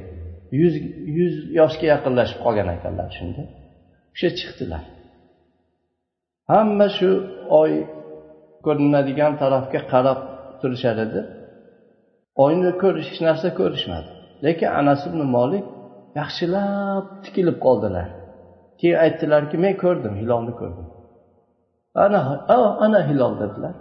yuz 0.59 0.75
yuz 1.19 1.35
yoshga 1.61 1.87
yaqinlashib 1.95 2.39
qolgan 2.45 2.69
ekanlar 2.77 3.09
shunda. 3.19 3.43
O'sha 4.15 4.29
chiqdilar. 4.39 4.85
Hamma 6.53 6.89
shu 6.97 7.11
oy 7.61 7.73
ko'rinadigan 8.67 9.33
tarafga 9.43 9.81
qarab 9.93 10.19
turishar 10.61 10.97
edi. 11.07 11.21
Oyni 12.45 12.71
ko'rish 12.83 13.09
hech 13.13 13.21
narsa 13.29 13.49
ko'rishmadi. 13.61 14.11
Lekin 14.45 14.69
anas 14.81 15.01
ibn 15.09 15.21
molik 15.37 15.65
yaxshilab 16.21 17.05
tikilib 17.25 17.57
qoldilar. 17.67 18.09
Keyin 18.81 18.99
aytdilarki 19.05 19.57
men 19.65 19.75
ko'rdim 19.85 20.15
hilolni 20.21 20.53
ko'rdim. 20.61 20.87
Ana 22.05 22.21
ana 22.85 23.01
hilol 23.09 23.35
dedilar. 23.43 23.75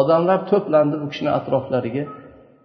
Odamlar 0.00 0.38
to'plandi 0.50 0.96
bu 1.02 1.06
kishini 1.12 1.30
atroflariga. 1.38 2.04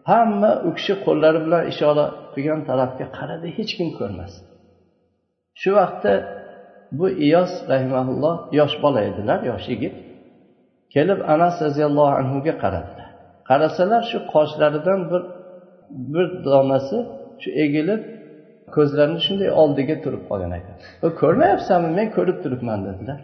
Hamma 0.09 0.51
u 0.67 0.69
kishi 0.77 0.93
qo'llari 1.05 1.39
bilan 1.45 1.63
ishora 1.73 2.05
qilgan 2.33 2.61
tarafga 2.69 3.05
qaradi 3.17 3.47
hech 3.57 3.71
kim 3.77 3.89
ko'rmasdi 3.99 4.41
shu 5.61 5.69
vaqtda 5.79 6.13
bu 6.99 7.09
iyos 7.09 7.51
rahimaulloh 7.71 8.35
yosh 8.59 8.75
bola 8.83 9.01
edilar 9.09 9.39
yosh 9.51 9.65
yigit. 9.73 9.95
Kelib 10.93 11.19
anas 11.33 11.55
roziyallohu 11.65 12.13
anhuga 12.21 12.53
qaradilar. 12.63 13.09
Qarasalar 13.49 14.01
shu 14.11 14.17
qoshlaridan 14.33 14.99
bir 15.11 15.23
bir 16.13 16.27
donasi 16.47 16.97
shu 17.41 17.49
egilib 17.63 18.01
ko'zlarini 18.75 19.19
shunday 19.25 19.49
oldiga 19.61 19.95
turib 20.03 20.23
qolgan 20.29 20.51
ekan. 20.59 20.75
Ko'rmayapsanmi? 21.21 21.89
Men 21.97 22.07
ko'rib 22.17 22.37
turibman 22.43 22.79
dedilar. 22.87 23.19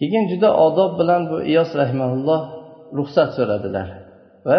Keyin 0.00 0.24
juda 0.32 0.48
odob 0.66 0.90
bilan 1.00 1.22
bu 1.30 1.36
iyos 1.52 1.70
rahimaulloh 1.80 2.40
ruxsat 2.98 3.30
so'radilar 3.38 3.88
va 4.48 4.58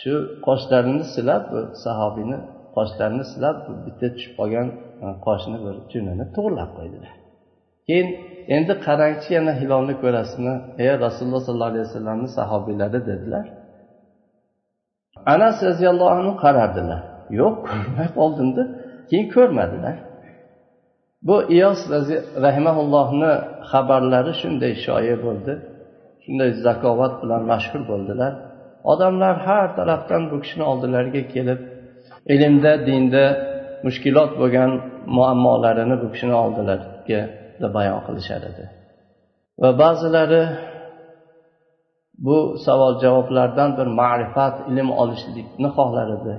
shu 0.00 0.12
qoshlarini 0.46 1.04
silab 1.14 1.44
sahobiyni 1.84 2.38
qoshlarini 2.76 3.24
silab 3.32 3.56
bitta 3.84 4.06
tushib 4.14 4.32
qolgan 4.40 4.68
qoshni 4.72 5.14
qoshini 5.26 5.58
bir 5.64 5.74
junini 5.92 6.24
to'g'irlab 6.36 6.70
qo'ydilar 6.78 7.12
keyin 7.88 8.08
endi 8.56 8.74
qarangchi 8.86 9.28
yana 9.36 9.52
hilolni 9.60 9.94
ko'rasizmi 10.02 10.54
ey 10.84 10.90
rasululloh 11.04 11.42
sollallohu 11.46 11.70
alayhi 11.72 11.86
vasallamni 11.88 12.28
sahobiylari 12.38 13.00
dedilar. 13.10 13.46
Anas 15.34 15.56
roziyallohu 15.68 16.12
anhu 16.18 16.32
qarardilar. 16.44 17.02
Yo'q 17.40 17.54
ko'rmay 17.68 18.08
qoldimda 18.18 18.62
keyin 19.08 19.26
ko'rmadilar. 19.36 19.96
Bu 21.26 21.36
iyos 21.56 21.80
rahimaullohni 22.46 23.32
xabarlari 23.70 24.32
shunday 24.40 24.72
shoyi 24.86 25.14
bo'ldi 25.24 25.52
shunday 26.24 26.50
zakovat 26.66 27.14
bilan 27.22 27.42
mashhur 27.52 27.82
bo'ldilar. 27.90 28.32
Odamlar 28.92 29.34
har 29.46 29.68
tarafdan 29.78 30.22
bu 30.30 30.36
kishini 30.42 30.64
oldilariga 30.70 31.22
kelib 31.34 31.60
ilmda 32.34 32.72
dinda 32.88 33.24
mushkulot 33.86 34.30
bo'lgan 34.40 34.70
muammolarini 35.16 35.96
bu 36.02 36.06
kishini 36.12 36.34
oldilariga 36.44 37.20
bayon 37.76 38.00
qilishar 38.06 38.42
edi. 38.50 38.64
Va 39.62 39.70
ba'zilari 39.82 40.42
bu 42.26 42.38
savol 42.66 42.92
javoblardan 43.04 43.70
bir 43.78 43.88
ma'rifat 44.00 44.54
ilm 44.70 44.88
olishlikni 45.02 45.68
xohlar 45.76 46.08
edi. 46.18 46.34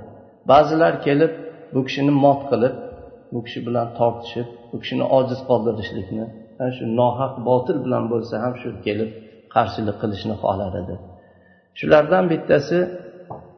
Ba'zilar 0.50 0.94
kelib 1.06 1.32
bu 1.74 1.80
kishini 1.86 2.12
mot 2.24 2.40
qilib 2.50 2.74
bu 3.32 3.38
kishi 3.46 3.60
bilan 3.66 3.86
tortishib 3.98 4.46
bu 4.70 4.76
kishini 4.82 5.04
ojiz 5.18 5.40
qoldirishlikni 5.48 6.26
shu 6.76 6.84
nohaq 7.00 7.32
botil 7.48 7.76
bilan 7.84 8.04
bo'lsa 8.12 8.34
ham 8.44 8.54
shu 8.62 8.68
kelib 8.86 9.10
qarshilik 9.54 9.96
qilishni 10.02 10.34
xohlar 10.42 10.72
edi. 10.82 10.94
Shulardan 11.78 12.24
bittasi 12.32 12.78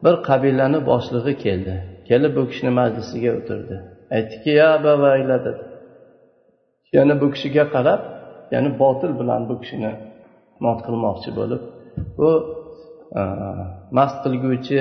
bir 0.03 0.15
qabilani 0.29 0.79
boshlig'i 0.89 1.33
keldi. 1.45 1.75
Kelib 2.09 2.33
bu 2.37 2.43
kishini 2.51 2.71
majlisiga 2.79 3.31
o'tirdi. 3.39 3.75
Aytdiki 4.15 4.51
ya 4.61 4.69
bavayla 4.85 5.37
dedi. 5.45 5.63
Yana 6.97 7.13
bu 7.21 7.27
kishiga 7.33 7.65
qarab 7.75 8.01
ya'ni 8.53 8.69
botil 8.81 9.11
bilan 9.19 9.41
bu 9.49 9.55
kishini 9.61 9.91
mot 10.63 10.79
qilmoqchi 10.85 11.29
bo'lib 11.39 11.61
bu 12.17 12.29
e, 13.19 13.21
mast 13.97 14.17
qilguvchi 14.23 14.79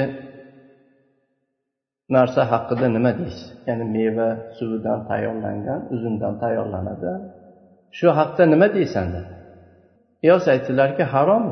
narsa 2.16 2.40
haqida 2.52 2.86
nima 2.96 3.12
deysiz? 3.20 3.46
Ya'ni 3.68 3.84
meva 3.96 4.28
suvidan 4.58 5.00
tayyorlangan 5.10 5.80
uzumdan 5.94 6.34
tayyorlanadi. 6.42 7.10
Shu 7.98 8.08
haqda 8.18 8.42
nima 8.52 8.66
deysan 8.76 9.06
dedi. 9.16 9.32
Iyos 10.26 10.44
aytdilarki 10.52 11.04
harom 11.14 11.44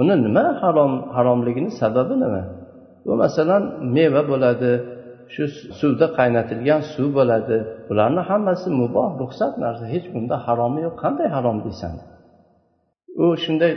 uni 0.00 0.14
nima 0.24 0.44
harom 0.62 0.92
haromligini 1.16 1.70
sababi 1.80 2.14
nima? 2.24 2.42
Bu 3.06 3.12
masalan 3.22 3.62
meva 3.96 4.22
bo'ladi 4.30 4.70
shu 5.34 5.44
suvda 5.80 6.06
qaynatilgan 6.18 6.80
suv 6.94 7.08
bo'ladi. 7.18 7.56
Bularni 7.88 8.22
hammasi 8.30 8.68
muboh 8.80 9.10
ruxsat 9.22 9.52
narsa. 9.64 9.84
Hech 9.94 10.06
bunda 10.14 10.36
haromi 10.46 10.80
yo'q. 10.86 10.94
Qanday 11.02 11.28
harom 11.36 11.58
deysan 11.66 11.94
u 13.22 13.24
shunday 13.44 13.72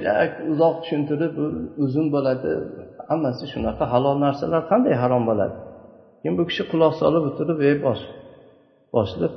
uzoq 0.52 0.76
tushuntirib 0.82 1.34
uzun 1.86 2.08
bo'ladi. 2.16 2.50
Hammasi 3.10 3.46
shunaqa 3.54 3.84
halol 3.94 4.18
narsalar 4.26 4.62
qanday 4.72 4.96
harom 5.04 5.24
bo'ladi? 5.30 5.56
Keyin 6.20 6.36
bu 6.40 6.44
kishi 6.50 6.64
quloq 6.72 6.94
solib 7.02 7.24
o'tirib 7.30 7.60
ey 7.70 7.76
bosh 7.86 8.04
boshliq 8.96 9.34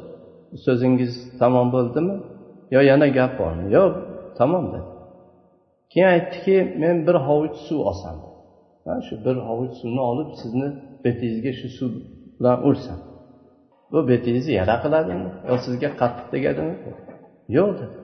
so'zingiz 0.65 1.13
tamom 1.41 1.69
bo'ldimi? 1.77 2.15
Yo 2.75 2.81
yana 2.91 3.07
gap 3.19 3.33
bormi? 3.41 3.67
Yo'q 3.77 3.93
tamom 4.39 4.65
dedi. 4.75 4.94
Keyin 5.95 6.09
aytdiki 6.15 6.57
men 6.83 6.97
bir 7.07 7.17
hovuch 7.29 7.57
suv 7.67 7.81
olsam 7.89 8.17
mana 8.87 9.01
shu 9.09 9.15
bir 9.27 9.37
hovuch 9.49 9.75
suvni 9.81 10.03
olib 10.11 10.31
sizni 10.43 10.69
betingizga 11.05 11.53
shu 11.61 11.69
suv 11.79 11.93
bilan 12.39 12.59
ursam 12.69 12.99
bu 13.93 14.09
betingizni 14.09 14.53
yara 14.61 14.77
qiladimi? 14.85 15.29
Yo 15.49 15.55
sizga 15.67 15.91
qattiq 16.01 16.27
tegadimi 16.33 16.75
yo'q 17.57 17.71
dedi. 17.81 17.97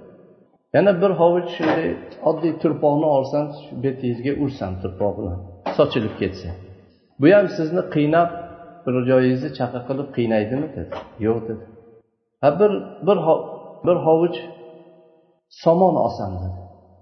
Yana 0.75 0.93
bir 1.03 1.13
hovuch 1.21 1.49
shunday 1.57 1.89
oddiy 2.31 2.53
turpoqni 2.63 3.07
olsam 3.17 3.45
shu 3.65 3.73
betingizga 3.85 4.33
ursam 4.45 4.73
turpoq 4.83 5.13
bilan 5.19 5.39
sochilib 5.77 6.15
ketsa. 6.21 6.49
Bu 7.21 7.27
ham 7.37 7.47
sizni 7.57 7.83
qiynab 7.95 8.31
bir 8.85 8.95
joyingizni 9.11 9.51
chaqa 9.59 9.81
qilib 9.89 10.09
qiynaydimi 10.17 10.67
dedi. 10.77 10.95
Yo'q 11.27 11.39
dedi. 11.49 11.65
Ha 12.43 12.49
bir 12.61 12.73
bir 13.07 13.19
bir 13.87 13.97
hovuch 14.07 14.39
somon 15.63 15.95
olsam 16.05 16.33
dedi. 16.43 16.60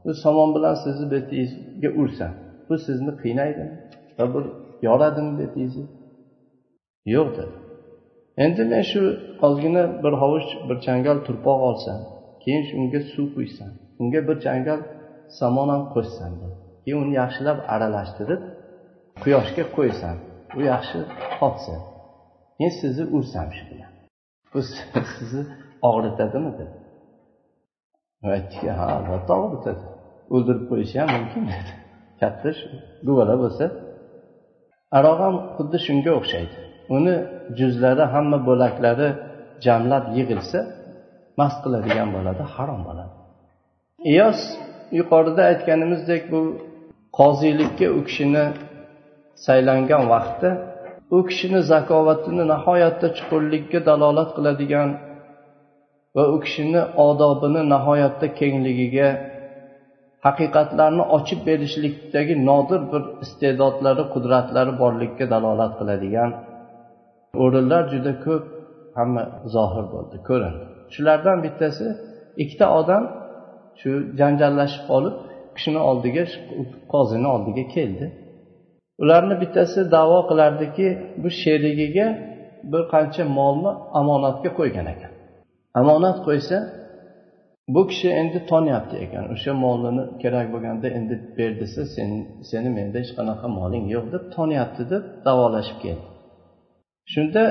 Bu 0.09 0.14
somon 0.25 0.55
bilan 0.55 0.75
sizni 0.85 1.07
betingizga 1.11 1.90
ursam 2.01 2.33
bu 2.68 2.79
sizni 2.87 3.12
qiynaydimi 3.23 3.75
va 4.18 4.25
bir 4.35 4.44
yoradimi 4.87 5.33
betingizni? 5.40 5.87
Yo'q 7.14 7.29
dedi. 7.38 7.57
Endi 8.44 8.62
men 8.73 8.83
shu 8.90 9.01
ozgina 9.47 9.83
bir 10.05 10.14
hovuch 10.23 10.49
bir 10.68 10.77
changal 10.87 11.18
turpoq 11.27 11.59
olsam 11.68 11.99
keyin 12.42 12.64
unga 12.79 13.01
suv 13.12 13.27
quysam 13.35 13.73
unga 14.01 14.21
bir 14.29 14.37
changal 14.44 14.81
somon 15.38 15.68
ham 15.75 15.83
qo'shsam 15.94 16.33
keyin 16.85 16.99
uni 17.03 17.14
yaxshilab 17.21 17.59
aralashtirib 17.75 18.42
quyoshga 19.23 19.64
qo'ysam 19.77 20.16
u 20.59 20.61
yaxshi 20.73 20.99
qotsa 21.40 21.75
men 22.59 22.71
sizni 22.81 23.05
ursam 23.16 23.49
shu 23.57 23.64
bilan. 23.71 23.90
Bu 24.53 24.61
sizni 25.18 25.42
og'ritadimi 25.88 26.53
dedi. 26.59 26.77
Aytdiki 28.35 28.71
ha 28.79 28.87
albatta 28.97 29.33
og'ritadi. 29.44 29.97
O'ldirib 30.34 30.64
qo'yishi 30.70 30.96
ham 31.00 31.10
mumkin 31.16 31.42
dedi 31.52 31.72
katta 32.20 32.50
guvala 33.06 33.34
bo'lsa. 33.42 33.64
Aroq 34.98 35.18
ham 35.24 35.34
xuddi 35.56 35.78
shunga 35.86 36.12
o'xshaydi. 36.18 36.56
Uni 36.96 37.14
juzlari 37.58 38.04
hamma 38.14 38.38
bo'laklari 38.48 39.08
jamlab 39.66 40.04
yig'ilsa 40.16 40.58
mast 41.40 41.58
qiladigan 41.64 42.08
bo'ladi 42.16 42.42
harom 42.54 42.80
bo'ladi. 42.88 43.12
Iyos 44.12 44.40
yuqorida 44.98 45.42
aytganimizdek 45.50 46.22
bu 46.32 46.40
qoziylikka 47.18 47.86
u 47.98 48.00
kishini 48.08 48.44
saylangan 49.46 50.04
vaqtda 50.12 50.50
u 51.16 51.18
kishini 51.28 51.60
zakovatini 51.72 52.44
nihoyatda 52.52 53.06
chuqurlikka 53.16 53.78
dalolat 53.88 54.30
qiladigan 54.36 54.90
va 56.16 56.24
u 56.34 56.36
kishini 56.44 56.82
odobini 57.08 57.62
nihoyatda 57.74 58.26
kengligiga 58.40 59.08
haqiqatlarni 60.26 61.04
ochib 61.16 61.40
berishlikdagi 61.48 62.35
nodir 62.48 62.81
bir 62.92 63.02
iste'dodlari 63.24 64.04
qudratlari 64.14 64.72
borligiga 64.83 65.26
dalolat 65.35 65.72
qiladigan 65.81 66.31
o'rinlar 67.42 67.83
juda 67.92 68.12
ko'p 68.26 68.44
hamma 68.98 69.22
zohir 69.54 69.85
bo'ldi 69.94 70.16
ko'rindi. 70.28 70.64
Shulardan 70.94 71.38
bittasi 71.46 71.87
ikkita 72.42 72.66
odam 72.81 73.02
shu 73.81 73.90
janjallashib 74.20 74.83
qolib 74.90 75.16
kishini 75.57 75.81
oldiga 75.90 76.24
qozini 76.92 77.28
oldiga 77.35 77.64
keldi. 77.76 78.07
Ularni 79.02 79.35
bittasi 79.42 79.81
davo 79.96 80.18
qilardiki 80.31 80.88
bu 81.22 81.28
sherigiga 81.42 82.07
bir 82.72 82.83
qancha 82.94 83.22
molni 83.38 83.72
omonatga 84.00 84.50
qo'ygan 84.59 84.87
ekan. 84.94 85.12
Omonat 85.81 86.18
qo'ysa 86.26 86.57
bu 87.74 87.81
kishi 87.90 88.09
endi 88.20 88.38
tonyapti 88.50 88.96
ekan. 89.04 89.24
O'sha 89.35 89.52
molini 89.64 90.04
kerak 90.22 90.46
bo'lganda 90.54 90.87
endi 90.98 91.14
ber 91.37 91.52
desa 91.61 91.83
sen 91.94 92.11
seni 92.50 92.70
menda 92.78 92.96
hech 93.02 93.12
qanaqa 93.18 93.46
moling 93.59 93.85
yo'q 93.94 94.07
deb 94.14 94.24
tonyapti 94.37 94.83
deb 94.92 95.02
davolashib 95.26 95.78
keldi 95.85 96.07
shunda 97.12 97.42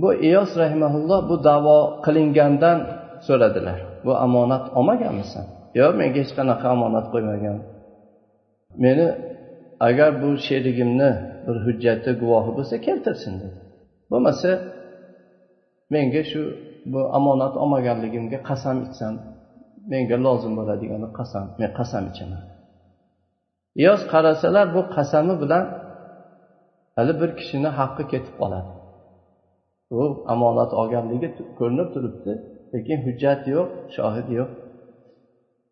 bu 0.00 0.08
iyos 0.28 0.50
rahimaulloh 0.62 1.20
bu 1.30 1.36
davo 1.48 1.78
qilingandan 2.04 2.78
so'radilar. 3.26 3.78
Bu 4.06 4.12
omonat 4.26 4.64
olmaganmisan? 4.78 5.44
Yo'q 5.80 5.92
menga 6.00 6.18
hech 6.24 6.32
qanaqa 6.38 6.66
omonat 6.76 7.06
qo'ymagan. 7.12 7.56
Meni 8.84 9.06
agar 9.88 10.10
bu 10.22 10.28
sherigimni 10.46 11.10
bir 11.46 11.56
hujjati 11.66 12.10
guvohi 12.20 12.50
bo'lsa 12.56 12.76
keltirsin 12.86 13.34
dedi 13.42 13.58
bo'lmasa 14.10 14.50
menga 15.94 16.22
shu 16.30 16.42
bu 16.92 17.00
omonat 17.18 17.54
olmaganligimga 17.62 18.38
qasam 18.48 18.76
ichsam 18.86 19.14
menga 19.90 20.16
lozim 20.26 20.52
bo'ladigan 20.58 21.02
qasam 21.18 21.46
men 21.58 21.70
qasam 21.78 22.04
ichaman. 22.12 22.42
Yoz 23.84 24.00
qarasalar 24.12 24.66
bu 24.76 24.80
qasami 24.96 25.34
bilan 25.42 25.64
hali 26.96 27.12
bir 27.20 27.30
kishini 27.38 27.70
haqqi 27.78 28.04
ketib 28.12 28.34
qoladi. 28.42 28.70
U 29.98 30.02
omonat 30.34 30.70
olganligi 30.80 31.28
ko'rinib 31.58 31.88
turibdi 31.94 32.32
lekin 32.74 32.98
hujjat 33.06 33.40
yo'q 33.54 33.68
shohid 33.96 34.28
yo'q. 34.38 34.50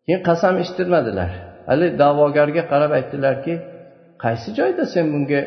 Keyin 0.05 0.21
qasam 0.29 0.55
ichtirmadilar 0.63 1.31
hali 1.69 1.87
da'vogarga 2.01 2.63
qarab 2.71 2.91
aytdilarki 2.99 3.53
qaysi 4.23 4.49
joyda 4.59 4.83
sen 4.93 5.05
bunga 5.13 5.41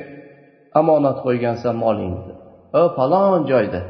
omonat 0.81 1.19
qo'ygansan 1.27 1.75
molingni 1.85 2.35
o 2.79 2.81
falon 2.97 3.43
joyda. 3.53 3.81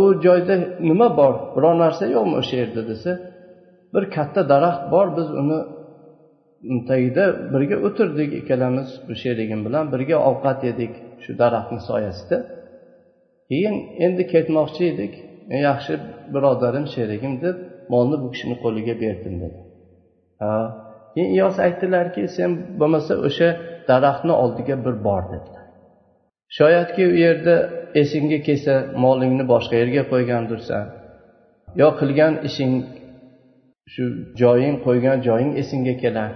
U 0.00 0.22
joyda 0.24 0.54
nima 0.88 1.16
bor? 1.16 1.34
Biror 1.56 1.74
narsa 1.84 2.04
yo'qmi 2.14 2.34
o'sha 2.40 2.56
yerda 2.62 2.82
desa 2.90 3.12
bir 3.94 4.04
katta 4.16 4.40
daraxt 4.52 4.84
bor 4.94 5.06
biz 5.18 5.28
uni 5.40 5.58
tagida 6.88 7.24
birga 7.52 7.76
o'tirdik 7.86 8.30
ikkalamiz 8.40 8.88
bu 9.08 9.14
sherigim 9.22 9.60
bilan 9.66 9.84
birga 9.94 10.16
ovqat 10.30 10.58
yedik 10.68 10.92
shu 11.22 11.30
daraxtni 11.42 11.80
soyasida. 11.90 12.36
Keyin 13.48 13.76
endi 14.04 14.22
ketmoqchi 14.32 14.82
edik. 14.92 15.12
Yaxshi 15.68 15.94
birodarim 16.34 16.86
sherigim 16.94 17.34
deb 17.44 17.56
molni 17.92 18.16
bu 18.22 18.28
kishini 18.34 18.56
qo'liga 18.64 18.94
berdim 19.02 19.34
dedi. 19.42 19.58
Ha 20.42 20.54
keyin 21.12 21.30
iyos 21.36 21.56
aytdilarki 21.66 22.22
sen 22.36 22.50
bo'lmasa 22.80 23.14
o'sha 23.26 23.48
daraxtni 23.90 24.34
oldiga 24.42 24.76
bir 24.84 24.94
bor 25.06 25.22
dedilar. 25.32 25.64
Shoyatki 26.58 27.02
u 27.12 27.14
yerda 27.24 27.56
esingga 28.00 28.38
kelsa 28.48 28.74
molingni 29.04 29.44
boshqa 29.52 29.74
yerga 29.82 30.02
qo'ygandirsan 30.12 30.84
yo 31.80 31.88
qilgan 32.00 32.34
ishing 32.48 32.74
shu 33.92 34.04
joying 34.42 34.76
qo'ygan 34.86 35.18
joying 35.28 35.52
esingga 35.62 35.94
kelar 36.02 36.30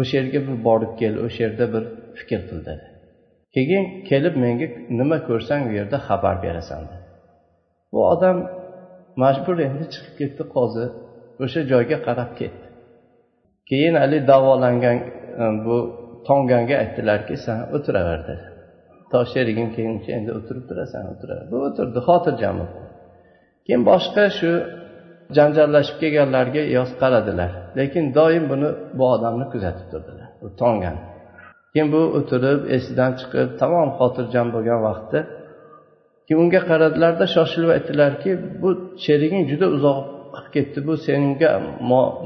o'sha 0.00 0.14
yerga 0.18 0.40
bir 0.46 0.56
borib 0.68 0.92
kel 1.00 1.14
o'sha 1.26 1.40
yerda 1.44 1.66
bir 1.74 1.84
fikr 2.18 2.40
qil 2.48 2.60
dedi. 2.68 2.86
Keyin 3.54 3.84
kelib 4.08 4.34
menga 4.44 4.66
nima 5.00 5.18
ko'rsang 5.28 5.62
u 5.70 5.72
yerda 5.78 5.98
xabar 6.08 6.36
berasan 6.44 6.82
dedi. 6.90 7.06
Bu 7.92 8.00
odam 8.12 8.36
majbur 9.22 9.56
endi 9.68 9.84
chiqib 9.94 10.14
ketdi 10.20 10.42
qozi 10.54 10.84
o'sha 11.44 11.60
joyga 11.72 11.98
qarab 12.06 12.30
ketdi. 12.40 12.66
Keyin 13.70 13.94
haligi 14.02 14.26
davolangan 14.32 14.98
bu 15.64 15.76
tonganga 16.28 16.76
aytdilarki 16.82 17.36
san 17.44 17.58
o'tiraver 17.76 18.20
dedi. 18.30 18.46
To 19.12 19.18
sherigim 19.32 19.68
kelguncha 19.76 20.10
endi 20.18 20.30
o'tirib 20.38 20.64
turasan 20.70 21.04
o'tiradi. 21.12 21.44
Bu 21.52 21.56
o'tirdi 21.68 22.00
xotirjam 22.08 22.56
keyin 23.66 23.82
boshqa 23.90 24.24
shu 24.38 24.50
janjallashib 25.36 25.96
kelganlarga 26.02 26.62
yoz 26.76 26.90
qaradilar. 27.02 27.50
Lekin 27.78 28.04
doim 28.18 28.44
buni 28.52 28.68
bu 28.98 29.04
odamni 29.14 29.46
kuzatib 29.52 29.86
turdilar. 29.92 30.28
Bu 30.42 30.48
tongani 30.60 31.00
keyin 31.72 31.88
bu 31.94 32.02
o'tirib 32.18 32.60
esidan 32.76 33.12
chiqib 33.20 33.48
tamom 33.60 33.88
xotirjam 33.98 34.46
bo'lgan 34.54 34.80
vaqtda 34.88 35.20
keyin 36.26 36.40
unga 36.44 36.60
qaradilarda 36.70 37.26
shoshilib 37.34 37.70
aytdilarki 37.76 38.30
bu 38.62 38.70
sheriging 39.04 39.42
juda 39.50 39.66
uzoq 39.76 39.98
qilib 40.34 40.48
ketdi 40.56 40.78
bu 40.88 40.94
senga 41.06 41.50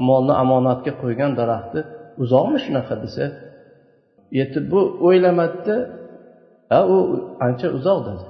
molni 0.07 0.33
omonatga 0.43 0.91
qo'ygan 1.01 1.31
daraxti 1.39 1.79
uzoqmi 2.23 2.57
shunaqa 2.65 2.95
desa. 3.03 3.25
Yetib 4.39 4.63
bu 4.73 4.81
o'ylamadida 5.07 5.75
ha 6.73 6.81
u 6.95 6.97
ancha 7.45 7.67
uzoq 7.77 7.99
dedi. 8.07 8.25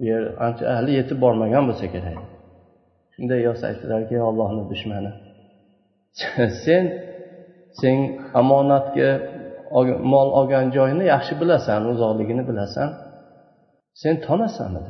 U 0.00 0.02
yer 0.10 0.22
ancha 0.46 0.64
hali 0.76 0.92
yetib 0.98 1.18
bormagan 1.24 1.64
bo'lsa 1.68 1.86
kerak. 1.94 2.16
Shunday 3.14 3.40
yos 3.48 3.60
aytdilarki 3.68 4.16
ollohni 4.28 4.62
dushmani. 4.70 5.12
Sen 6.64 6.84
sen 7.80 7.96
omonatga 8.40 9.10
mol 10.12 10.28
olgan 10.38 10.66
joyini 10.76 11.04
yaxshi 11.14 11.34
bilasan 11.40 11.80
uzoqligini 11.92 12.42
bilasan. 12.50 12.88
Sen 14.02 14.14
tonasanmi 14.26 14.82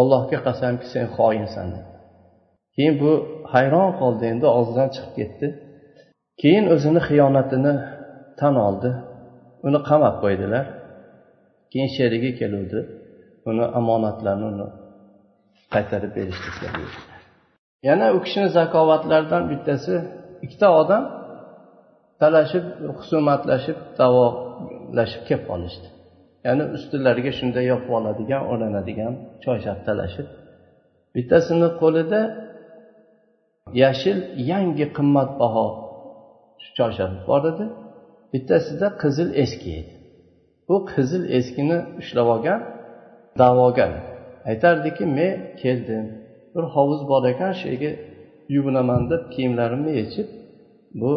ollohga 0.00 0.38
qasamki 0.46 0.86
sen 0.94 1.06
xoinsan 1.16 1.66
dedi. 1.74 1.90
Keyin 2.74 2.94
bu 3.02 3.12
hayron 3.52 3.90
qoldi 4.00 4.24
endi 4.32 4.46
og'zidan 4.56 4.88
chiqib 4.94 5.12
ketdi. 5.18 5.46
Keyin 6.40 6.64
o'zini 6.74 7.00
xiyonatini 7.08 7.74
tan 8.40 8.54
oldi. 8.68 8.90
Uni 9.66 9.78
qamab 9.88 10.14
qo'ydilar. 10.22 10.64
Keyin 11.72 11.90
sherigi 11.96 12.30
keluvdi. 12.40 12.80
Uni 13.50 13.64
omonatlarini 13.80 14.46
uni 14.52 14.66
qaytarib 15.74 16.12
berishliklari 16.18 16.84
yana 17.88 18.06
u 18.16 18.18
kishini 18.24 18.48
zakovatlaridan 18.58 19.42
bittasi 19.50 19.94
ikkita 20.44 20.68
odam 20.80 21.02
talashib 22.20 22.64
husumatlashib 22.98 23.78
davolashib 23.98 25.22
kelib 25.28 25.44
qolishdi. 25.50 25.88
Ya'ni 26.46 26.64
ustilariga 26.76 27.32
shunday 27.38 27.64
yopib 27.72 27.90
oladigan 27.98 28.42
o'ranadigan 28.52 29.12
choyshab 29.44 29.78
talashib 29.88 30.26
bittasini 31.14 31.68
qo'lida 31.80 32.20
yashil 33.82 34.18
yangi 34.52 34.86
qimmatbaho 34.96 35.66
choyshab 36.78 37.12
bor 37.28 37.42
edi 37.52 37.64
bittasida 38.32 38.86
qizil 39.02 39.28
eski 39.42 39.70
edi. 39.80 39.94
Bu 40.70 40.76
qizil 40.92 41.22
eskini 41.38 41.78
ushlab 42.00 42.28
olgan 42.34 42.60
da'vogar. 43.40 43.92
Aytardiki 44.50 45.04
men 45.18 45.34
keldim. 45.62 46.06
Bir 46.54 46.64
hovuz 46.74 47.00
bor 47.10 47.22
ekan 47.32 47.52
shu 47.58 47.64
yerga 47.70 47.90
yuvinaman 48.54 49.02
deb 49.10 49.22
kiyimlarimni 49.34 49.92
yechib 50.00 50.28
bu 51.00 51.12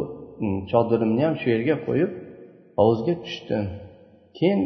chodirimni 0.71 1.21
ham 1.25 1.35
shu 1.41 1.47
yerga 1.55 1.75
qo'yib 1.87 2.11
hovuzga 2.77 3.13
tushdim. 3.23 3.65
Keyin 4.37 4.61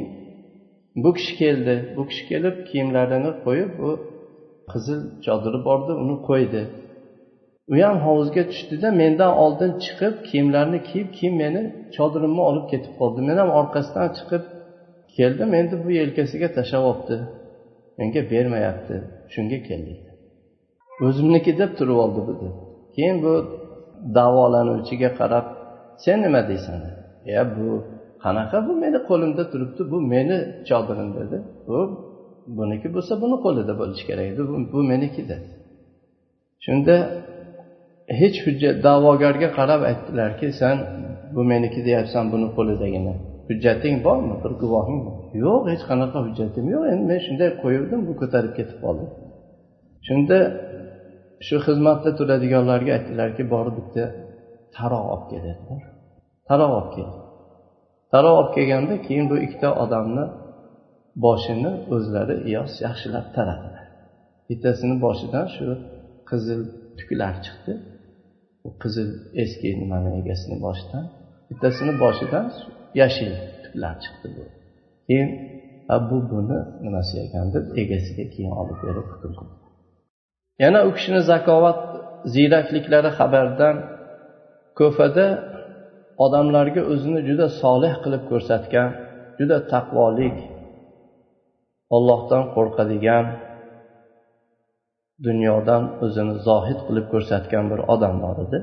bu 1.03 1.09
kishi 1.17 1.33
keldi. 1.41 1.75
Bu 1.95 2.01
kishi 2.09 2.23
kelib 2.31 2.55
kiyimlarini 2.69 3.31
qo'yib 3.45 3.71
bu 3.81 3.91
qizil 4.71 5.01
chodiri 5.25 5.59
bordi 5.67 5.91
uni 6.03 6.15
qo'ydi. 6.29 6.61
U 7.71 7.73
ham 7.85 7.97
hovuzga 8.05 8.43
tushdida 8.51 8.89
mendan 9.01 9.31
oldin 9.43 9.71
chiqib 9.83 10.13
kiyimlarini 10.27 10.79
kiyib 10.89 11.09
keyin 11.17 11.35
meni 11.43 11.61
chodirimni 11.95 12.41
olib 12.49 12.65
ketib 12.71 12.93
qoldi. 12.99 13.19
Men 13.27 13.37
ham 13.41 13.49
orqasidan 13.59 14.09
chiqib 14.17 14.43
keldim 15.17 15.53
endi 15.59 15.75
bu 15.83 15.89
yelkasiga 15.99 16.47
tashlab 16.57 16.83
olibdi. 16.89 17.17
Menga 17.97 18.21
bermayapti 18.31 18.95
shunga 19.33 19.59
keldik. 19.69 19.99
O'zimniki 21.05 21.51
deb 21.61 21.71
turib 21.77 21.97
oldi 22.03 22.21
dedi. 22.29 22.47
Keyin 22.95 23.17
bu 23.25 23.33
davolanuvchiga 24.17 25.09
qarab 25.19 25.45
sen 26.03 26.17
nima 26.25 26.41
deysan? 26.49 26.79
Ya 27.33 27.43
bu 27.55 27.67
qanaqa 28.23 28.57
bu 28.67 28.73
meni 28.83 28.99
qo'limda 29.09 29.43
turibdi 29.51 29.81
bu 29.91 29.97
meni 30.13 30.37
chodirim 30.69 31.09
dedi. 31.19 31.37
Bu 31.67 31.77
buniki 32.57 32.87
bo'lsa 32.95 33.13
buni 33.23 33.37
qo'lida 33.45 33.73
bo'lishi 33.81 34.03
kerak 34.09 34.27
edi 34.31 34.41
bu, 34.73 34.79
meniki 34.91 35.21
dedi. 35.31 35.47
Shunda 36.65 36.95
hech 38.19 38.37
hujjat 38.45 38.75
da'vogarga 38.87 39.49
qarab 39.57 39.81
aytdilarki 39.89 40.47
sen 40.61 40.77
bu 41.35 41.41
meniki 41.51 41.79
deyapsan 41.87 42.23
buni 42.33 42.47
qo'lidagini 42.57 43.13
hujjating 43.49 43.95
bormi? 44.07 44.35
Bir 44.43 44.53
guvohing 44.61 44.99
bor. 45.05 45.17
Yo'q 45.45 45.61
hech 45.71 45.83
qanaqa 45.89 46.19
hujjatim 46.27 46.65
yo'q. 46.73 46.83
Endi 46.93 47.05
men 47.11 47.19
shunday 47.27 47.49
qo'yuvdim 47.63 48.01
bu 48.07 48.13
ko'tarib 48.21 48.53
ketib 48.59 48.79
qoldi 48.85 49.05
shunda 50.07 50.39
shu 51.47 51.55
xizmatda 51.65 52.09
turadiganlarga 52.19 52.91
aytdilarki 52.97 53.43
borib 53.53 53.75
bitta 53.79 54.03
taroq 54.75 55.05
olib 55.13 55.25
kel 55.31 55.43
dedilar 55.49 55.83
taroq 56.49 56.71
olib 56.77 56.91
kel. 56.95 57.09
Taroq 58.13 58.35
olib 58.39 58.51
kelganda 58.57 58.95
keyin 59.05 59.25
bu 59.31 59.35
ikkita 59.45 59.69
odamni 59.83 60.25
boshini 61.25 61.71
o'zlari 61.95 62.35
iyos 62.49 62.73
yaxshilab 62.85 63.27
taradilar. 63.35 63.85
Bittasini 64.49 64.95
boshidan 65.05 65.45
shu 65.55 65.67
qizil 66.29 66.61
tuklar 66.99 67.33
chiqdi. 67.45 67.73
Qizil 68.83 69.09
eski 69.43 69.69
nimani 69.81 70.09
egasini 70.21 70.57
boshidan. 70.65 71.05
Bittasini 71.49 71.93
boshidan 72.03 72.45
yashil 73.01 73.33
tuklar 73.63 73.93
chiqdi 74.03 74.27
bu. 74.35 74.43
Keyin 75.07 75.29
bu 76.09 76.17
buni 76.31 76.59
nimasi 76.85 77.13
ekan 77.25 77.47
deb 77.55 77.65
egasiga 77.81 78.25
keyin 78.33 78.53
olib 78.61 78.79
berib 78.85 79.07
hukm 79.11 79.31
qildi. 79.39 79.55
Yana 80.63 80.79
u 80.87 80.91
kishini 80.97 81.21
zakovat 81.31 81.79
ziyrakliklari 82.33 83.11
xabardan 83.19 83.75
ko'fada 84.79 85.27
odamlarga 86.25 86.81
o'zini 86.93 87.21
juda 87.29 87.47
solih 87.61 87.93
qilib 88.03 88.23
ko'rsatgan 88.31 88.89
juda 89.39 89.57
taqvolik 89.73 90.37
ollohdan 91.95 92.43
qo'rqadigan 92.55 93.25
dunyodan 95.25 95.83
o'zini 96.05 96.35
zohid 96.47 96.79
qilib 96.87 97.05
ko'rsatgan 97.13 97.65
bir 97.71 97.79
odam 97.93 98.15
bor 98.25 98.37
edi. 98.45 98.59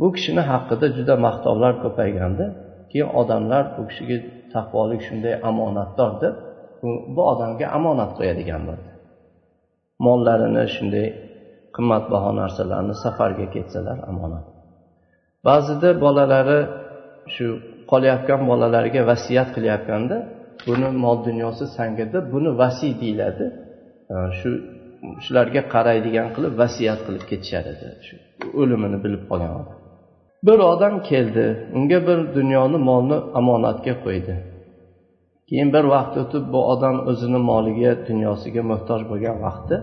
Bu 0.00 0.06
kishini 0.16 0.42
haqida 0.50 0.86
juda 0.96 1.14
maqtovlar 1.26 1.72
ko'payganda 1.84 2.46
keyin 2.90 3.08
odamlar 3.20 3.64
bu 3.76 3.82
kishiga 3.90 4.16
taqvolik 4.54 5.00
shunday 5.08 5.34
omonatdor 5.50 6.12
deb 6.22 6.34
bu 7.14 7.22
odamga 7.32 7.66
omonat 7.78 8.10
qo'yadigan 8.18 8.62
bo'ldi. 8.68 8.90
Mollarini 10.06 10.64
shunday 10.76 11.06
qimmatbaho 11.76 12.30
narsalarni 12.40 12.94
safarga 13.04 13.46
ketsalar 13.54 13.98
omonat. 14.10 14.44
Ba'zida 15.46 15.90
bolalari 16.04 16.60
shu 17.34 17.46
qolayotgan 17.90 18.40
bolalariga 18.50 19.02
vasiyat 19.10 19.48
qilayotganda 19.56 20.16
buni 20.66 20.88
mol 21.04 21.16
dunyosi 21.28 21.64
sanga 21.76 22.04
deb 22.14 22.24
buni 22.34 22.50
vasiy 22.62 22.92
deyiladi. 23.02 23.46
Shu 24.38 24.50
shularga 25.24 25.62
qaraydigan 25.74 26.28
qilib 26.36 26.54
vasiyat 26.62 27.00
qilib 27.06 27.24
ketishar 27.30 27.64
edi. 27.74 27.86
Shu 28.06 28.14
o'limini 28.60 28.98
bilib 29.04 29.22
qolgan 29.30 29.52
odam. 29.60 29.75
Bir 30.46 30.58
odam 30.72 30.94
keldi 31.10 31.44
unga 31.76 31.98
bir 32.08 32.18
dunyoni 32.36 32.78
molni 32.88 33.18
omonatga 33.40 33.94
qo'ydi. 34.04 34.34
Keyin 35.48 35.68
bir 35.74 35.84
vaqt 35.94 36.14
o'tib 36.22 36.44
bu 36.54 36.60
odam 36.72 36.96
o'zini 37.10 37.40
moliga 37.50 37.92
dunyosiga 38.08 38.62
muhtoj 38.70 39.00
bo'lgan 39.10 39.36
vaqtda 39.46 39.76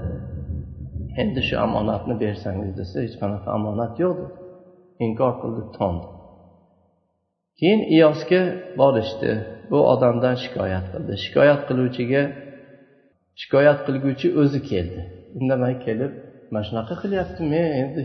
endi 1.21 1.41
shu 1.47 1.56
omonatni 1.65 2.15
bersangiz 2.23 2.71
desa 2.80 2.95
hech 3.06 3.15
qanaqa 3.21 3.49
omonat 3.60 3.93
yo'q 4.04 4.15
deb 4.21 4.32
inkor 5.06 5.34
qildi 5.41 5.63
tondi. 5.78 6.06
Keyin 7.60 7.82
iyosga 7.95 8.41
borishdi. 8.82 9.32
Bu 9.71 9.80
odamdan 9.93 10.36
shikoyat 10.43 10.86
qildi. 10.93 11.13
Shikoyat 11.23 11.62
qiluvchiga 11.69 12.23
shikoyat 13.41 13.80
qilguvchi 13.88 14.28
o'zi 14.41 14.60
keldi. 14.71 15.02
Indamay 15.39 15.76
kelib 15.86 16.12
mana 16.52 16.63
shunaqa 16.67 16.95
qilyapti 17.04 17.41
men 17.54 17.67
endi 17.82 18.02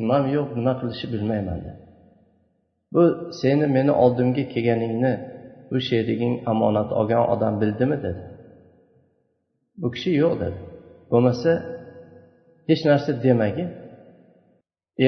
nimam 0.00 0.24
yo'q 0.36 0.48
nima 0.58 0.72
qilishni 0.80 1.08
bilmayman 1.14 1.58
dedi. 1.66 1.80
Bu 2.92 3.02
seni 3.40 3.66
meni 3.76 3.92
oldimga 4.02 4.44
kelganingni 4.52 5.14
bu 5.70 5.80
sheriging 5.88 6.34
omonat 6.52 6.92
olgan 6.92 7.24
odam 7.34 7.54
bildimi 7.60 7.96
dedi. 8.06 8.22
Bu 9.80 9.88
kishi 9.94 10.10
yo'q 10.22 10.34
dedi. 10.42 10.60
Bo'lmasa 11.10 11.52
hech 12.68 12.82
narsa 12.88 13.10
demagin 13.24 13.70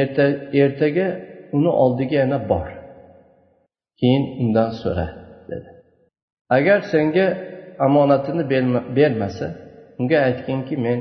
erta 0.00 0.24
ertaga 0.62 1.08
uni 1.56 1.72
oldiga 1.82 2.16
yana 2.22 2.38
bor. 2.50 2.68
Keyin 4.00 4.24
undan 4.42 4.70
so'ra 4.82 5.08
dedi. 5.50 5.68
Agar 6.56 6.80
senga 6.92 7.26
omonatini 7.86 8.44
bermasa 8.96 9.46
unga 9.98 10.18
aytginki 10.28 10.76
men 10.86 10.98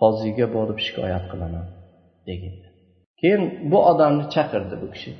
qoziyga 0.00 0.46
borib 0.56 0.78
shikoyat 0.86 1.24
qilaman 1.30 1.66
degin. 2.28 2.54
Keyin 3.20 3.42
bu 3.70 3.78
odamni 3.90 4.24
chaqirdi 4.34 4.74
bu 4.82 4.88
kishi. 4.94 5.12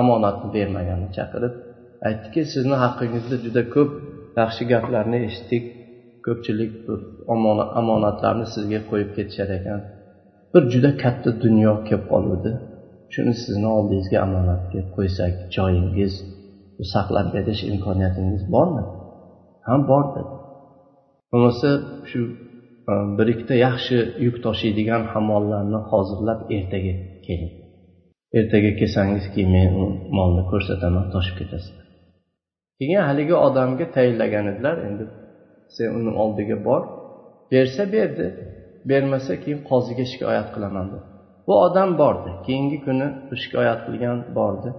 Omonatni 0.00 0.48
bermaganni 0.56 1.08
chaqirib 1.16 1.54
aytdiki 2.08 2.42
sizni 2.52 2.76
haqqingizda 2.84 3.36
juda 3.44 3.62
ko'p 3.74 3.90
yaxshi 4.40 4.62
gaplarni 4.72 5.18
eshitdik. 5.28 5.64
Ko'pchilik 6.26 6.72
omonatlarni 7.80 8.46
sizga 8.54 8.80
qo'yib 8.90 9.10
ketishar 9.16 9.50
ekan. 9.58 9.80
Bir 10.52 10.62
juda 10.72 10.90
katta 11.02 11.30
dunyo 11.44 11.72
kelib 11.88 12.04
qoluvdi. 12.12 12.52
Shuni 13.14 13.34
sizni 13.44 13.68
oldingizga 13.76 14.18
omonatga 14.26 14.80
qo'ysak 14.96 15.34
joyingiz 15.56 16.14
saqlab 16.92 17.28
berish 17.36 17.62
imkoniyatingiz 17.72 18.42
bormi? 18.54 18.84
Ha 19.66 19.74
bor 19.90 20.04
dedi. 20.16 20.34
Bo'lmasa 21.30 21.70
shu 22.10 22.20
e, 22.90 22.92
bir 23.16 23.26
ikkita 23.34 23.54
yaxshi 23.66 23.96
yuk 24.26 24.36
tashiydigan 24.46 25.02
hammollarni 25.12 25.80
hozirlab 25.90 26.40
ertaga 26.56 26.94
keling. 27.26 27.52
Ertaga 28.38 28.70
kelsangiz 28.80 29.24
keyin 29.34 29.50
men 29.56 29.70
u 29.82 29.84
molni 30.16 30.42
ko'rsataman 30.50 31.06
toshib 31.14 31.36
ketasizlar 31.40 31.86
keyin 32.78 33.02
haligi 33.08 33.34
odamga 33.46 33.86
tayinlagan 33.96 34.46
edilar 34.52 34.76
endi 34.88 35.04
sen 35.76 35.88
uni 35.98 36.10
oldiga 36.22 36.64
bor. 36.64 36.82
Bersa 37.52 37.92
berdi 37.92 38.26
bermasa 38.90 39.32
keyin 39.42 39.60
qoziga 39.70 40.04
shikoyat 40.12 40.48
qilaman 40.54 40.86
deb 40.92 41.02
bu 41.46 41.52
odam 41.66 41.90
bordi 42.00 42.30
keyingi 42.46 42.78
kuni 42.86 43.06
shikoyat 43.42 43.80
qilgan 43.86 44.18
bordi. 44.38 44.70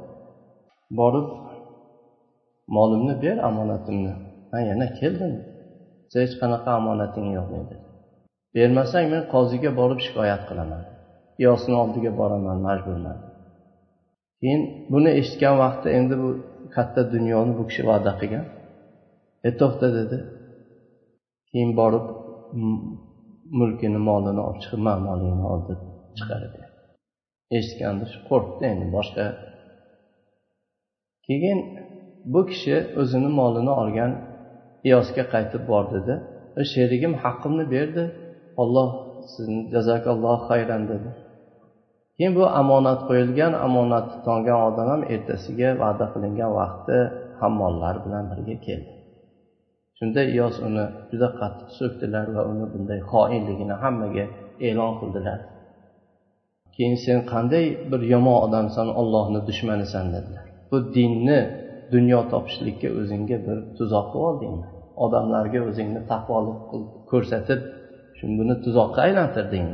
Borib 1.00 1.28
molimni 2.76 3.16
ber 3.24 3.38
omonatimni 3.50 4.14
man 4.52 4.64
yana 4.72 4.88
keldim. 5.00 5.34
Sen 6.12 6.20
hech 6.24 6.36
qanaqa 6.42 6.70
omonating 6.80 7.28
yo'q 7.38 7.50
dedi. 7.58 7.76
Bermasang 8.56 9.06
men 9.14 9.24
qoziga 9.34 9.70
borib 9.80 10.00
shikoyat 10.06 10.42
qilaman. 10.50 10.82
Iyosini 11.42 11.76
oldiga 11.84 12.12
boraman 12.20 12.58
majburman 12.68 13.18
keyin 14.42 14.62
buni 14.94 15.12
eshitgan 15.20 15.56
vaqtda 15.64 15.90
endi 15.98 16.16
bu 16.24 16.30
katta 16.76 17.02
dunyoni 17.14 17.52
bu 17.58 17.64
kishi 17.70 17.84
va'da 17.90 18.12
qilgan. 18.20 18.46
E 19.48 19.50
to'xta 19.60 19.88
dedi. 19.98 20.18
Keyin 21.50 21.72
borib 21.80 22.06
mulkini 23.60 24.00
molini 24.10 24.42
olib 24.48 24.60
chiqib 24.64 24.82
man 24.88 25.00
molingni 25.08 25.46
ol 25.54 25.60
deb 25.70 25.80
chiqardi 26.18 26.62
eshitganda 27.58 28.06
shu 28.12 28.20
qo'rqdi 28.30 28.64
endi 28.72 28.88
boshqa. 28.96 29.26
Keyin 31.28 31.60
bu 32.34 32.42
kishi 32.50 32.76
o'zini 33.02 33.30
molini 33.40 33.74
olgan 33.82 34.12
iyosga 34.88 35.24
qaytib 35.34 35.64
bordida 35.72 36.16
e, 36.60 36.62
sherigim 36.74 37.14
haqqimni 37.24 37.66
berdi. 37.76 38.04
Olloh 38.62 38.90
sizni 39.34 39.62
jazakalloh 39.74 40.38
xayran 40.50 40.84
dedi. 40.92 41.10
Keyin 42.22 42.36
bu 42.40 42.46
omonat 42.62 43.00
qo'yilgan 43.10 43.54
omonatni 43.68 44.18
tongan 44.28 44.60
odam 44.70 44.88
ham 44.94 45.02
ertasiga 45.14 45.70
va'da 45.82 46.06
qilingan 46.14 46.52
vaqtda 46.60 46.98
hammollar 47.42 47.96
bilan 48.06 48.24
birga 48.32 48.56
keldi. 48.66 48.92
Shunda 49.98 50.22
iyos 50.34 50.56
uni 50.68 50.84
juda 51.12 51.30
qattiq 51.40 51.70
so'kdilar 51.80 52.28
va 52.36 52.42
uni 52.52 52.66
bunday 52.74 53.00
xoinligini 53.12 53.76
hammaga 53.84 54.26
e'lon 54.68 54.94
qildilar. 55.00 55.40
Keyin 56.76 56.98
sen 57.06 57.20
qanday 57.32 57.66
bir 57.92 58.02
yomon 58.14 58.38
odamsan 58.46 58.88
ollohni 59.02 59.40
dushmanisan 59.50 60.06
dedilar. 60.16 60.46
Bu 60.72 60.78
dinni 60.96 61.40
dunyo 61.94 62.20
topishlikka 62.34 62.90
o'zingga 63.00 63.38
bir 63.48 63.58
tuzoq 63.78 64.06
qilib 64.12 64.28
oldingmi? 64.30 64.68
Odamlarga 65.06 65.60
o'zingni 65.70 66.02
taqvolik 66.12 66.60
ko'rsatib 67.12 67.60
shu 68.18 68.24
buni 68.40 68.56
tuzoqqa 68.66 69.00
aylantirding 69.08 69.68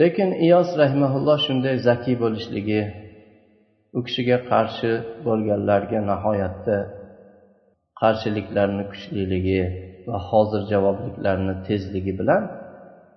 lekin 0.00 0.30
iyos 0.46 0.68
rahmaulloh 0.82 1.38
shunday 1.46 1.76
zakiy 1.88 2.16
bo'lishligi 2.22 2.82
u 3.96 4.00
kishiga 4.06 4.38
qarshi 4.50 4.90
bo'lganlarga 5.26 6.00
nihoyatda 6.10 6.76
qarshiliklarni 8.00 8.84
kuchliligi 8.92 9.62
va 10.08 10.18
hozir 10.30 10.62
javobliklarni 10.72 11.54
tezligi 11.66 12.12
bilan 12.20 12.42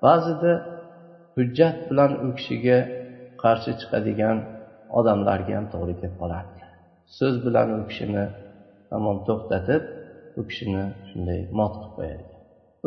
ba'zida 0.06 0.54
hujjat 1.36 1.78
bilan 1.90 2.12
u 2.26 2.28
kishiga 2.38 2.78
qarshi 3.44 3.72
chiqadigan 3.82 4.38
odamlarga 5.00 5.52
ham 5.58 5.66
to'g'ri 5.74 5.94
kelib 6.00 6.16
qolardi. 6.22 6.62
So'z 7.18 7.36
bilan 7.46 7.68
u 7.78 7.82
kishini 7.90 8.26
tamom 8.92 9.18
to'xtatib 9.28 9.84
u 10.40 10.42
kishini 10.50 10.84
shunday 11.10 11.40
mot 11.60 11.74
qilib 11.80 11.94
qo'yadi. 11.98 12.26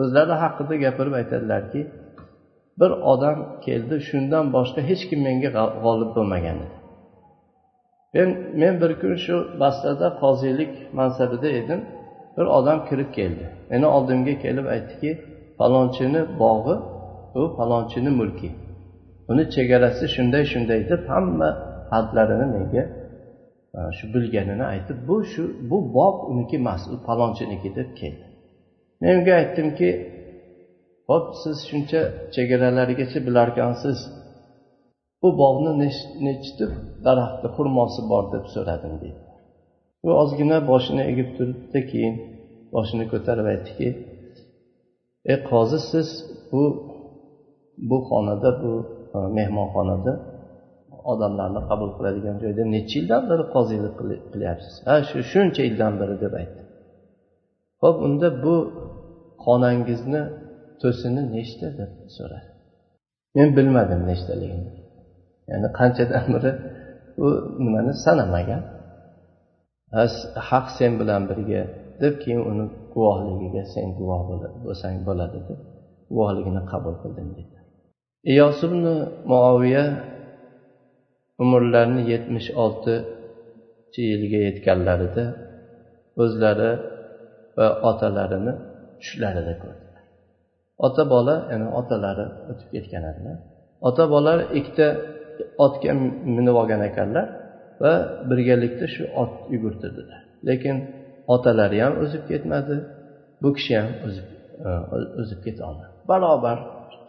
O'zlari 0.00 0.34
haqida 0.42 0.74
gapirib 0.84 1.14
aytadilarki 1.20 1.80
bir 2.80 2.90
odam 3.12 3.38
keldi 3.66 3.96
shundan 4.08 4.44
boshqa 4.56 4.80
hech 4.90 5.02
kim 5.10 5.20
menga 5.28 5.50
g'olib 5.84 6.10
bo'lmagan 6.16 6.56
edi. 6.64 6.76
Men 8.14 8.28
men 8.60 8.74
bir 8.82 8.92
kun 9.00 9.14
shu 9.24 9.36
bastada 9.62 10.06
qozilik 10.22 10.72
mansabida 10.98 11.48
edim. 11.60 11.80
Bir 12.36 12.46
odam 12.58 12.78
kirib 12.88 13.10
keldi. 13.18 13.44
Meni 13.70 13.86
oldimga 13.96 14.34
kelib 14.44 14.66
aytdiki 14.74 15.10
falonchini 15.58 16.22
bog'i 16.42 16.76
u 17.38 17.42
falonchini 17.56 18.10
mulki. 18.20 18.50
Uni 19.30 19.44
chegarasi 19.54 20.04
shunday 20.14 20.44
shunday 20.52 20.80
deb 20.90 21.02
hamma 21.12 21.50
hadlarini 21.92 22.46
menga 22.54 22.82
e, 23.76 23.78
shu 23.96 24.04
bilganini 24.14 24.64
aytib 24.72 24.98
bu 25.08 25.16
shu 25.32 25.42
bu 25.70 25.78
bog' 25.98 26.20
uniki 26.30 26.56
emas 26.62 26.82
u 26.94 26.96
falonchiniki 27.06 27.68
deb 27.78 27.88
keldi. 28.00 28.26
Men 29.00 29.10
unga 29.18 29.32
aytdimki 29.40 29.88
hop 31.10 31.26
siz 31.42 31.56
shuncha 31.70 32.00
chegaralarigacha 32.34 33.18
bilarkansiz. 33.26 33.98
Bu 35.22 35.28
bog'ni 35.42 35.72
nechta 36.26 36.66
daraxti 37.06 37.46
xurmosi 37.56 38.00
bor 38.12 38.24
deb 38.34 38.44
so'radim 38.54 38.94
deydi. 39.02 39.20
U 40.06 40.08
ozgina 40.22 40.58
boshini 40.70 41.02
egib 41.12 41.28
turibdi 41.36 41.80
keyin 41.90 42.14
boshini 42.74 43.04
ko'tarib 43.12 43.46
aytdiki 43.52 43.88
ey 45.32 45.38
qozi 45.50 45.78
siz 45.90 46.08
bu 46.50 46.62
bu 47.88 47.96
xonada 48.08 48.50
bu 48.62 48.72
e, 49.16 49.18
mehmonxonada 49.38 50.12
odamlarni 51.12 51.60
qabul 51.70 51.90
qiladigan 51.96 52.36
joyda 52.42 52.62
necha 52.74 52.94
yildan 52.98 53.22
beri 53.30 53.44
qozilik 53.54 53.94
qilyapsiz? 54.32 54.74
Ha 54.88 54.94
shu 55.08 55.18
shuncha 55.32 55.62
yildan 55.68 55.92
beri 56.00 56.16
deb 56.24 56.32
aytdi. 56.40 56.62
Ho'p 57.82 57.96
unda 58.06 58.28
bu 58.44 58.56
xonangizni 59.44 60.22
to'sini 60.82 61.22
nechta 61.36 61.66
deb 61.78 61.90
so'radi. 62.16 62.48
Men 63.36 63.48
bilmadim 63.56 64.00
nechtaligini 64.10 64.70
ya'ni 65.50 65.68
qanchadan 65.78 66.24
biri 66.34 66.50
u 67.24 67.26
nimani 67.64 67.92
sanamagan. 68.04 68.62
Haq 70.50 70.66
sen 70.78 70.92
bilan 71.00 71.22
birga 71.30 71.62
deb 72.02 72.14
keyin 72.22 72.42
uni 72.50 72.64
guvohligiga 72.94 73.62
sen 73.74 73.86
guvoh 73.98 74.20
bo'lsang 74.64 74.96
bo'ladi 75.08 75.38
deb 75.48 75.60
guvohligini 76.10 76.62
qabul 76.70 76.94
qildim 77.02 77.28
dedi. 77.38 77.56
Iyos 78.32 78.58
ibn 78.66 78.82
muoviya 79.30 79.84
umrlarini 81.42 82.02
yetmish 82.12 82.48
oltinchi 82.64 84.00
yilga 84.10 84.38
yetganlarida 84.48 85.24
o'zlari 86.22 86.70
va 87.56 87.66
otalarini 87.90 88.52
tushlarida 89.00 89.54
ko'rdi. 89.62 89.85
Ota 90.86 91.04
bola 91.14 91.34
ya'ni 91.50 91.68
otalari 91.80 92.26
o'tib 92.50 92.68
ketgan 92.74 93.04
edilar. 93.10 93.36
Ota 93.88 94.04
bola 94.14 94.32
ikkita 94.58 94.88
otga 95.64 95.92
minib 96.36 96.56
olgan 96.60 96.82
ekanlar 96.90 97.26
va 97.82 97.92
birgalikda 98.30 98.86
shu 98.94 99.02
ot 99.22 99.32
yugurtirdilar. 99.54 100.20
Lekin 100.48 100.76
otalari 101.34 101.78
ham 101.84 101.94
o'zib 102.04 102.22
ketmadi 102.30 102.76
bu 103.42 103.48
kishi 103.56 103.72
ham 103.80 103.90
o'zib 104.06 104.26
e, 104.66 104.68
o'zib 105.20 105.40
ketolmadi 105.46 105.92
barobar 106.10 106.58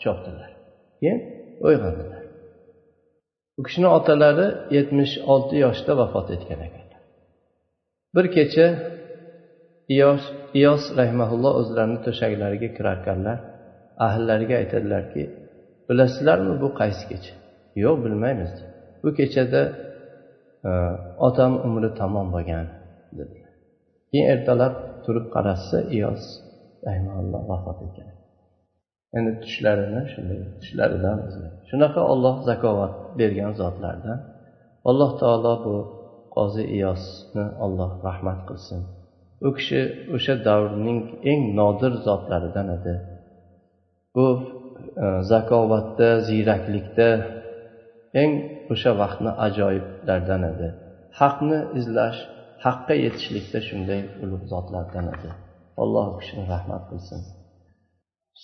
chopdilar. 0.03 0.49
Keyin 0.99 1.19
uyg'ondilar 1.67 2.21
u 3.59 3.63
kishini 3.67 3.89
otalari 3.97 4.47
yetmish 4.77 5.13
olti 5.33 5.55
yoshda 5.65 5.91
vafot 6.01 6.27
etgan 6.35 6.59
ekanlar. 6.67 7.01
Bir 8.15 8.25
kecha 8.35 8.67
iyos 9.95 10.23
iyos 10.59 10.83
rahmaulloh 10.99 11.53
o'zlarini 11.61 11.99
to'shaklariga 12.05 12.69
kirarkanlar 12.77 13.37
ahllariga 14.05 14.55
aytadilarki 14.61 15.23
bilasizlarmi 15.89 16.53
bu 16.63 16.69
qaysi 16.79 17.03
kecha? 17.11 17.33
Yo'q 17.83 17.95
bilmaymiz. 18.05 18.51
Bu 19.03 19.09
kechada 19.19 19.61
e, 20.69 20.71
otam 21.27 21.51
umri 21.67 21.89
tamom 21.99 22.27
bo'lgan 22.35 22.65
dedilar. 23.17 23.51
Keyin 24.09 24.27
ertalab 24.33 24.73
turib 25.05 25.25
qarashsa 25.35 25.77
iyos 25.95 26.23
rahmaulloh 26.87 27.41
vafot 27.51 27.79
etgan. 27.85 28.11
Endi 29.17 29.31
tushlarini 29.43 30.01
shunday 30.13 30.39
tushlaridan 30.61 31.17
shunaqa 31.69 32.01
olloh 32.13 32.35
zakovat 32.49 32.93
bergan 33.19 33.51
zotlardan 33.61 34.19
alloh 34.89 35.11
taolo 35.21 35.53
bu 35.65 35.75
qozi 36.35 36.63
iyosni 36.77 37.45
olloh 37.65 37.91
rahmat 38.07 38.39
qilsin. 38.49 38.81
U 39.45 39.49
kishi 39.57 39.79
o'sha 40.15 40.35
davrning 40.47 40.99
eng 41.31 41.41
nodir 41.59 41.93
zotlaridan 42.07 42.67
edi. 42.77 42.93
bu 44.16 44.26
e, 45.04 45.06
zakovatda 45.30 46.08
ziyraklikda 46.28 47.08
eng 48.22 48.32
o'sha 48.72 48.92
vaqtni 49.02 49.30
ajoyiblaridan 49.46 50.42
edi 50.52 50.68
haqni 51.20 51.58
izlash 51.80 52.20
haqqa 52.64 52.94
yetishlikda 53.04 53.58
shunday 53.68 54.00
ulug' 54.24 54.46
zotlardan 54.52 55.06
edi 55.14 55.30
alloh 55.82 56.06
u 56.12 56.16
kishini 56.20 56.44
rahmat 56.54 56.84
qilsin 56.90 57.22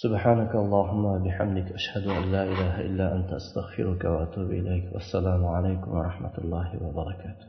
سبحانك 0.05 0.53
اللهم 0.65 1.05
وبحمدك 1.15 1.69
أشهد 1.81 2.05
أن 2.19 2.25
لا 2.35 2.43
إله 2.53 2.75
إلا 2.89 3.07
أنت 3.17 3.31
أستغفرك 3.41 4.03
وأتوب 4.13 4.51
إليك 4.61 4.87
والسلام 4.95 5.43
عليكم 5.57 5.91
ورحمة 5.99 6.35
الله 6.43 6.69
وبركاته 6.85 7.49